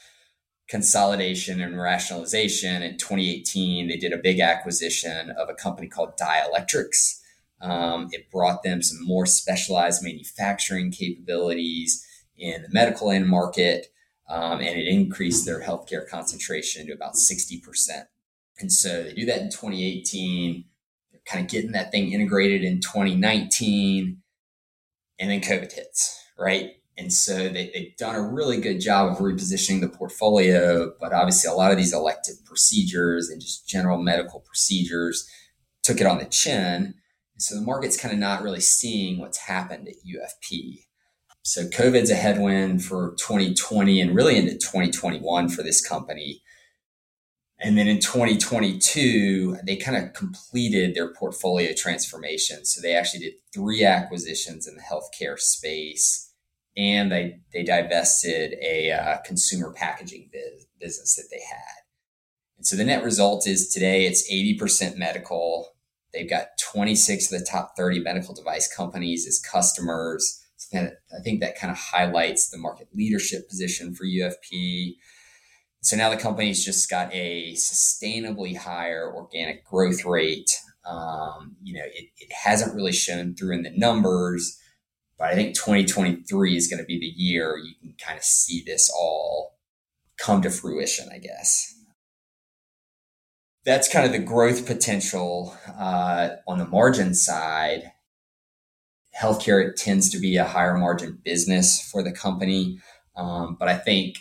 consolidation 0.68 1.60
and 1.60 1.76
rationalization 1.76 2.84
in 2.84 2.98
2018, 2.98 3.88
they 3.88 3.96
did 3.96 4.12
a 4.12 4.18
big 4.18 4.38
acquisition 4.38 5.30
of 5.30 5.48
a 5.48 5.54
company 5.54 5.88
called 5.88 6.16
Dielectrics. 6.16 7.18
Um, 7.60 8.08
it 8.12 8.30
brought 8.30 8.62
them 8.62 8.82
some 8.82 9.04
more 9.04 9.26
specialized 9.26 10.02
manufacturing 10.02 10.92
capabilities 10.92 12.04
in 12.36 12.62
the 12.62 12.68
medical 12.70 13.10
end 13.10 13.26
market 13.28 13.88
um, 14.28 14.60
and 14.60 14.78
it 14.78 14.86
increased 14.86 15.46
their 15.46 15.62
healthcare 15.62 16.06
concentration 16.06 16.86
to 16.86 16.92
about 16.92 17.14
60%. 17.14 17.62
And 18.60 18.72
so 18.72 19.04
they 19.04 19.14
do 19.14 19.24
that 19.26 19.40
in 19.40 19.50
2018. 19.50 20.64
They're 21.10 21.20
kind 21.24 21.44
of 21.44 21.50
getting 21.50 21.72
that 21.72 21.90
thing 21.90 22.12
integrated 22.12 22.62
in 22.62 22.80
2019, 22.80 24.20
and 25.18 25.30
then 25.30 25.40
COVID 25.40 25.72
hits, 25.72 26.22
right? 26.38 26.72
And 26.98 27.12
so 27.12 27.48
they, 27.48 27.70
they've 27.72 27.96
done 27.96 28.16
a 28.16 28.22
really 28.22 28.60
good 28.60 28.80
job 28.80 29.12
of 29.12 29.18
repositioning 29.18 29.80
the 29.80 29.88
portfolio, 29.88 30.92
but 31.00 31.12
obviously 31.12 31.48
a 31.48 31.54
lot 31.54 31.70
of 31.70 31.76
these 31.76 31.94
elective 31.94 32.44
procedures 32.44 33.28
and 33.30 33.40
just 33.40 33.68
general 33.68 34.02
medical 34.02 34.40
procedures 34.40 35.28
took 35.82 36.00
it 36.00 36.06
on 36.06 36.18
the 36.18 36.24
chin. 36.26 36.94
So 37.38 37.54
the 37.54 37.64
market's 37.64 37.96
kind 37.96 38.12
of 38.12 38.18
not 38.18 38.42
really 38.42 38.60
seeing 38.60 39.18
what's 39.18 39.38
happened 39.38 39.88
at 39.88 39.94
UFP. 40.04 40.84
So 41.42 41.64
COVID's 41.66 42.10
a 42.10 42.14
headwind 42.14 42.84
for 42.84 43.14
2020 43.18 44.00
and 44.00 44.14
really 44.14 44.36
into 44.36 44.52
2021 44.52 45.48
for 45.48 45.62
this 45.62 45.86
company. 45.86 46.42
And 47.60 47.76
then 47.76 47.88
in 47.88 47.98
2022, 47.98 49.58
they 49.64 49.76
kind 49.76 49.96
of 49.96 50.12
completed 50.12 50.94
their 50.94 51.12
portfolio 51.12 51.72
transformation. 51.76 52.64
So 52.64 52.80
they 52.80 52.94
actually 52.94 53.20
did 53.20 53.34
three 53.52 53.84
acquisitions 53.84 54.66
in 54.68 54.76
the 54.76 54.82
healthcare 54.82 55.38
space, 55.38 56.32
and 56.76 57.10
they 57.10 57.40
they 57.52 57.64
divested 57.64 58.54
a 58.62 58.92
uh, 58.92 59.16
consumer 59.24 59.72
packaging 59.72 60.30
biz- 60.32 60.66
business 60.78 61.16
that 61.16 61.28
they 61.32 61.40
had. 61.40 61.82
And 62.58 62.66
so 62.66 62.76
the 62.76 62.84
net 62.84 63.02
result 63.02 63.48
is 63.48 63.68
today 63.68 64.06
it's 64.06 64.30
80% 64.30 64.96
medical. 64.96 65.74
They've 66.12 66.28
got 66.28 66.58
26 66.60 67.32
of 67.32 67.38
the 67.38 67.44
top 67.44 67.76
30 67.76 68.00
medical 68.00 68.34
device 68.34 68.72
companies 68.72 69.26
as 69.26 69.40
customers. 69.40 70.44
I 70.74 70.90
think 71.22 71.40
that 71.40 71.58
kind 71.58 71.70
of 71.70 71.78
highlights 71.78 72.50
the 72.50 72.58
market 72.58 72.88
leadership 72.94 73.48
position 73.48 73.94
for 73.94 74.04
UFP. 74.04 74.96
So 75.80 75.96
now 75.96 76.10
the 76.10 76.16
company's 76.16 76.64
just 76.64 76.90
got 76.90 77.12
a 77.14 77.52
sustainably 77.54 78.56
higher 78.56 79.12
organic 79.14 79.64
growth 79.64 80.04
rate. 80.04 80.50
Um, 80.84 81.56
you 81.62 81.74
know, 81.74 81.84
it, 81.84 82.08
it 82.18 82.32
hasn't 82.32 82.74
really 82.74 82.92
shown 82.92 83.34
through 83.34 83.54
in 83.54 83.62
the 83.62 83.72
numbers, 83.76 84.58
but 85.18 85.28
I 85.28 85.34
think 85.34 85.54
2023 85.54 86.56
is 86.56 86.68
going 86.68 86.80
to 86.80 86.86
be 86.86 86.98
the 86.98 87.06
year 87.06 87.56
you 87.58 87.74
can 87.80 87.94
kind 88.04 88.18
of 88.18 88.24
see 88.24 88.62
this 88.66 88.90
all 88.90 89.58
come 90.18 90.42
to 90.42 90.50
fruition, 90.50 91.08
I 91.12 91.18
guess. 91.18 91.74
That's 93.68 93.92
kind 93.92 94.06
of 94.06 94.12
the 94.12 94.18
growth 94.18 94.66
potential 94.66 95.54
uh, 95.78 96.30
on 96.46 96.56
the 96.56 96.64
margin 96.64 97.14
side 97.14 97.92
healthcare 99.18 99.74
tends 99.74 100.10
to 100.10 100.18
be 100.18 100.36
a 100.36 100.44
higher 100.44 100.76
margin 100.76 101.18
business 101.24 101.86
for 101.90 102.02
the 102.02 102.12
company. 102.12 102.78
Um, 103.16 103.56
but 103.58 103.68
I 103.68 103.76
think, 103.76 104.16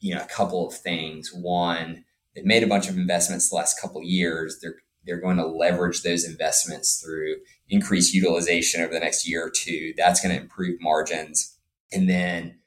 you 0.00 0.14
know, 0.14 0.20
a 0.20 0.26
couple 0.26 0.66
of 0.66 0.74
things. 0.74 1.32
One, 1.32 2.04
they've 2.34 2.44
made 2.44 2.62
a 2.62 2.68
bunch 2.68 2.88
of 2.88 2.96
investments 2.96 3.48
the 3.48 3.56
last 3.56 3.80
couple 3.80 4.00
of 4.00 4.06
years. 4.06 4.58
They're 4.62 4.76
they're 5.04 5.20
going 5.20 5.38
to 5.38 5.46
leverage 5.46 6.02
those 6.02 6.24
investments 6.24 7.02
through 7.02 7.36
increased 7.68 8.12
utilization 8.12 8.82
over 8.82 8.92
the 8.92 9.00
next 9.00 9.26
year 9.26 9.46
or 9.46 9.50
two. 9.50 9.94
That's 9.96 10.20
going 10.20 10.34
to 10.36 10.42
improve 10.42 10.80
margins. 10.80 11.58
And 11.90 12.08
then 12.08 12.58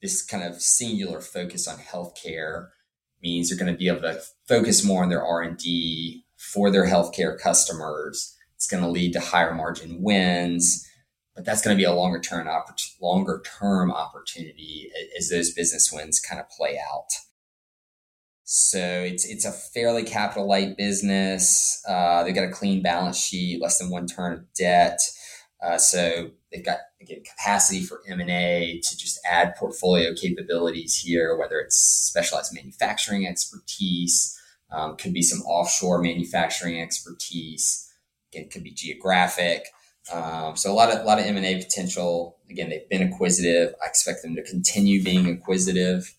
this 0.00 0.24
kind 0.24 0.42
of 0.42 0.62
singular 0.62 1.20
focus 1.20 1.68
on 1.68 1.76
healthcare 1.76 2.68
means 3.22 3.48
they're 3.48 3.58
going 3.58 3.72
to 3.72 3.78
be 3.78 3.88
able 3.88 4.02
to 4.02 4.20
focus 4.48 4.84
more 4.84 5.02
on 5.02 5.08
their 5.08 5.24
R&D 5.24 6.24
for 6.36 6.70
their 6.70 6.86
healthcare 6.86 7.38
customers. 7.38 8.36
It's 8.54 8.66
going 8.66 8.82
to 8.82 8.88
lead 8.88 9.12
to 9.14 9.20
higher 9.20 9.54
margin 9.54 10.02
wins 10.02 10.86
but 11.40 11.46
that's 11.46 11.62
going 11.62 11.74
to 11.74 11.80
be 11.80 11.84
a 11.84 11.92
longer 11.92 12.20
term 12.20 12.48
longer 13.00 13.42
term 13.58 13.90
opportunity 13.90 14.90
as 15.16 15.30
those 15.30 15.52
business 15.52 15.90
wins 15.90 16.20
kind 16.20 16.38
of 16.38 16.48
play 16.50 16.78
out. 16.92 17.08
So 18.44 18.78
it's 18.78 19.24
it's 19.24 19.46
a 19.46 19.52
fairly 19.52 20.02
capital 20.02 20.46
light 20.46 20.76
business. 20.76 21.82
Uh, 21.88 22.24
they've 22.24 22.34
got 22.34 22.44
a 22.44 22.50
clean 22.50 22.82
balance 22.82 23.18
sheet, 23.18 23.62
less 23.62 23.78
than 23.78 23.88
one 23.88 24.06
turn 24.06 24.32
of 24.34 24.52
debt. 24.52 24.98
Uh, 25.62 25.78
so 25.78 26.30
they've 26.52 26.64
got 26.64 26.78
again, 27.00 27.22
capacity 27.24 27.82
for 27.82 28.00
M 28.08 28.20
and 28.20 28.30
A 28.30 28.80
to 28.82 28.96
just 28.96 29.18
add 29.30 29.56
portfolio 29.56 30.14
capabilities 30.14 30.98
here, 30.98 31.36
whether 31.36 31.58
it's 31.58 31.76
specialized 31.76 32.54
manufacturing 32.54 33.26
expertise, 33.26 34.38
um, 34.70 34.96
could 34.96 35.12
be 35.12 35.22
some 35.22 35.40
offshore 35.42 36.00
manufacturing 36.00 36.80
expertise. 36.80 37.92
It 38.32 38.50
could 38.50 38.62
be 38.62 38.72
geographic. 38.72 39.66
Um, 40.12 40.56
so 40.56 40.72
a 40.72 40.74
lot 40.74 40.90
of 40.90 41.00
a 41.00 41.04
lot 41.04 41.18
of 41.18 41.26
M 41.26 41.36
and 41.36 41.46
A 41.46 41.62
potential. 41.62 42.38
Again, 42.48 42.70
they've 42.70 42.88
been 42.88 43.12
acquisitive. 43.12 43.74
I 43.82 43.88
expect 43.88 44.22
them 44.22 44.34
to 44.36 44.42
continue 44.42 45.02
being 45.04 45.28
acquisitive. 45.28 46.14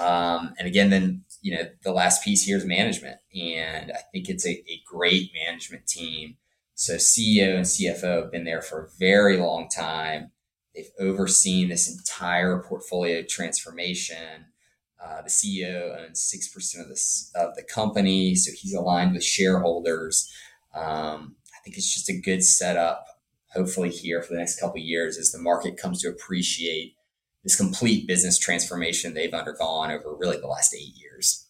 Um, 0.00 0.54
and 0.58 0.66
again, 0.66 0.90
then 0.90 1.24
you 1.42 1.56
know 1.56 1.64
the 1.82 1.92
last 1.92 2.24
piece 2.24 2.44
here 2.44 2.56
is 2.56 2.64
management, 2.64 3.18
and 3.34 3.92
I 3.92 4.00
think 4.12 4.28
it's 4.28 4.46
a, 4.46 4.50
a 4.50 4.82
great 4.86 5.30
management 5.46 5.86
team. 5.86 6.36
So 6.78 6.94
CEO 6.94 7.56
and 7.56 7.64
CFO 7.64 8.22
have 8.22 8.30
been 8.30 8.44
there 8.44 8.62
for 8.62 8.84
a 8.84 8.88
very 9.00 9.36
long 9.36 9.68
time. 9.68 10.30
They've 10.72 10.92
overseen 11.00 11.68
this 11.68 11.90
entire 11.90 12.62
portfolio 12.62 13.24
transformation. 13.28 14.46
Uh, 15.04 15.22
the 15.22 15.28
CEO 15.28 15.98
owns 16.00 16.22
six 16.22 16.46
percent 16.46 16.84
of 16.84 16.88
the 16.88 17.40
of 17.40 17.56
the 17.56 17.64
company, 17.64 18.36
so 18.36 18.52
he's 18.56 18.74
aligned 18.74 19.12
with 19.12 19.24
shareholders. 19.24 20.32
Um, 20.72 21.34
I 21.52 21.58
think 21.64 21.76
it's 21.76 21.92
just 21.92 22.08
a 22.08 22.20
good 22.20 22.44
setup 22.44 23.06
hopefully 23.52 23.90
here 23.90 24.22
for 24.22 24.34
the 24.34 24.38
next 24.38 24.60
couple 24.60 24.78
years 24.78 25.18
as 25.18 25.32
the 25.32 25.38
market 25.38 25.76
comes 25.78 26.00
to 26.02 26.08
appreciate 26.08 26.94
this 27.42 27.56
complete 27.56 28.06
business 28.06 28.38
transformation 28.38 29.14
they've 29.14 29.34
undergone 29.34 29.90
over 29.90 30.14
really 30.14 30.38
the 30.38 30.46
last 30.46 30.72
eight 30.72 30.94
years. 30.94 31.48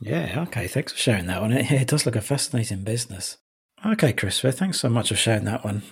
Yeah, 0.00 0.44
okay. 0.48 0.68
Thanks 0.68 0.92
for 0.92 0.98
sharing 0.98 1.26
that 1.26 1.42
one. 1.42 1.52
It, 1.52 1.70
it 1.70 1.88
does 1.88 2.06
look 2.06 2.16
a 2.16 2.22
fascinating 2.22 2.82
business. 2.82 3.36
Okay, 3.84 4.12
Christopher, 4.12 4.52
thanks 4.52 4.80
so 4.80 4.88
much 4.88 5.08
for 5.08 5.16
sharing 5.16 5.44
that 5.44 5.64
one 5.64 5.82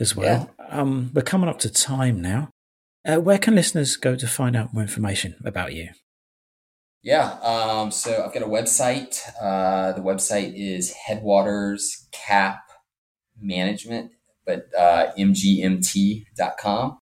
as 0.00 0.16
well. 0.16 0.50
Yeah. 0.58 0.80
Um, 0.80 1.10
we're 1.14 1.22
coming 1.22 1.48
up 1.48 1.58
to 1.60 1.70
time 1.70 2.20
now. 2.20 2.50
Uh, 3.06 3.16
where 3.16 3.38
can 3.38 3.54
listeners 3.54 3.96
go 3.96 4.16
to 4.16 4.26
find 4.26 4.56
out 4.56 4.74
more 4.74 4.82
information 4.82 5.36
about 5.44 5.72
you? 5.72 5.90
Yeah, 7.02 7.38
um, 7.42 7.90
so 7.90 8.24
I've 8.24 8.34
got 8.34 8.42
a 8.42 8.46
website. 8.46 9.20
Uh, 9.40 9.92
the 9.92 10.00
website 10.00 10.52
is 10.56 10.92
Headwaters 10.92 12.08
Cap 12.12 12.60
Management 13.40 14.10
but 14.48 14.66
uh, 14.76 15.12
mgmt.com. 15.16 16.98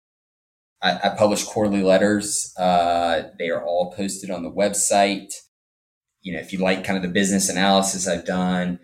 I, 0.82 0.92
I 1.04 1.08
publish 1.10 1.44
quarterly 1.44 1.82
letters. 1.82 2.52
Uh, 2.58 3.24
they 3.38 3.50
are 3.50 3.62
all 3.62 3.92
posted 3.92 4.30
on 4.30 4.42
the 4.42 4.50
website. 4.50 5.34
You 6.22 6.32
know, 6.32 6.40
if 6.40 6.54
you 6.54 6.58
like 6.58 6.84
kind 6.84 6.96
of 6.96 7.02
the 7.02 7.10
business 7.10 7.50
analysis 7.50 8.08
I've 8.08 8.24
done, 8.24 8.80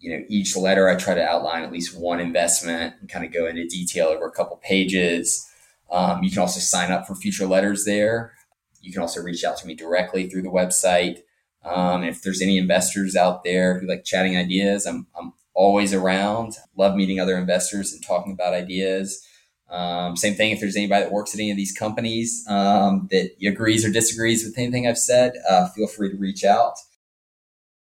you 0.00 0.10
know, 0.10 0.24
each 0.28 0.56
letter 0.56 0.88
I 0.88 0.94
try 0.94 1.14
to 1.14 1.24
outline 1.24 1.64
at 1.64 1.72
least 1.72 1.98
one 1.98 2.20
investment 2.20 2.94
and 3.00 3.08
kind 3.08 3.24
of 3.24 3.32
go 3.32 3.46
into 3.46 3.66
detail 3.66 4.08
over 4.08 4.26
a 4.26 4.30
couple 4.30 4.56
pages. 4.58 5.46
Um, 5.90 6.22
you 6.22 6.30
can 6.30 6.40
also 6.40 6.60
sign 6.60 6.92
up 6.92 7.06
for 7.06 7.14
future 7.14 7.46
letters 7.46 7.84
there. 7.84 8.34
You 8.80 8.92
can 8.92 9.02
also 9.02 9.20
reach 9.20 9.44
out 9.44 9.56
to 9.58 9.66
me 9.66 9.74
directly 9.74 10.28
through 10.28 10.42
the 10.42 10.50
website. 10.50 11.18
Um, 11.64 12.04
if 12.04 12.22
there's 12.22 12.40
any 12.40 12.58
investors 12.58 13.16
out 13.16 13.42
there 13.42 13.78
who 13.78 13.86
like 13.86 14.04
chatting 14.04 14.36
ideas, 14.36 14.86
I'm, 14.86 15.06
I'm 15.18 15.32
always 15.54 15.92
around. 15.92 16.56
Love 16.76 16.94
meeting 16.94 17.18
other 17.18 17.36
investors 17.36 17.92
and 17.92 18.04
talking 18.04 18.32
about 18.32 18.54
ideas. 18.54 19.24
Um, 19.68 20.16
same 20.16 20.34
thing 20.34 20.52
if 20.52 20.60
there's 20.60 20.76
anybody 20.76 21.04
that 21.04 21.12
works 21.12 21.34
at 21.34 21.40
any 21.40 21.50
of 21.50 21.56
these 21.56 21.72
companies 21.72 22.44
um, 22.48 23.08
that 23.10 23.32
agrees 23.46 23.84
or 23.84 23.90
disagrees 23.90 24.44
with 24.44 24.56
anything 24.56 24.86
I've 24.86 24.96
said, 24.98 25.34
uh, 25.48 25.68
feel 25.68 25.88
free 25.88 26.10
to 26.10 26.16
reach 26.16 26.44
out. 26.44 26.74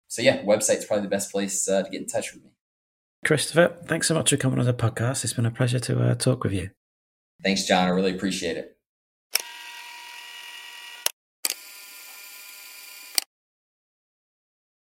So 0.07 0.21
yeah, 0.21 0.43
website's 0.43 0.85
probably 0.85 1.03
the 1.03 1.09
best 1.09 1.31
place 1.31 1.67
uh, 1.67 1.83
to 1.83 1.89
get 1.89 2.01
in 2.01 2.07
touch 2.07 2.33
with 2.33 2.43
me. 2.43 2.51
Christopher, 3.25 3.75
thanks 3.85 4.07
so 4.07 4.13
much 4.13 4.29
for 4.29 4.37
coming 4.37 4.59
on 4.59 4.65
the 4.65 4.73
podcast. 4.73 5.23
It's 5.23 5.33
been 5.33 5.45
a 5.45 5.51
pleasure 5.51 5.79
to 5.79 6.11
uh, 6.11 6.15
talk 6.15 6.43
with 6.43 6.53
you. 6.53 6.69
Thanks, 7.43 7.65
Jon. 7.65 7.87
I 7.87 7.89
really 7.89 8.15
appreciate 8.15 8.57
it. 8.57 8.74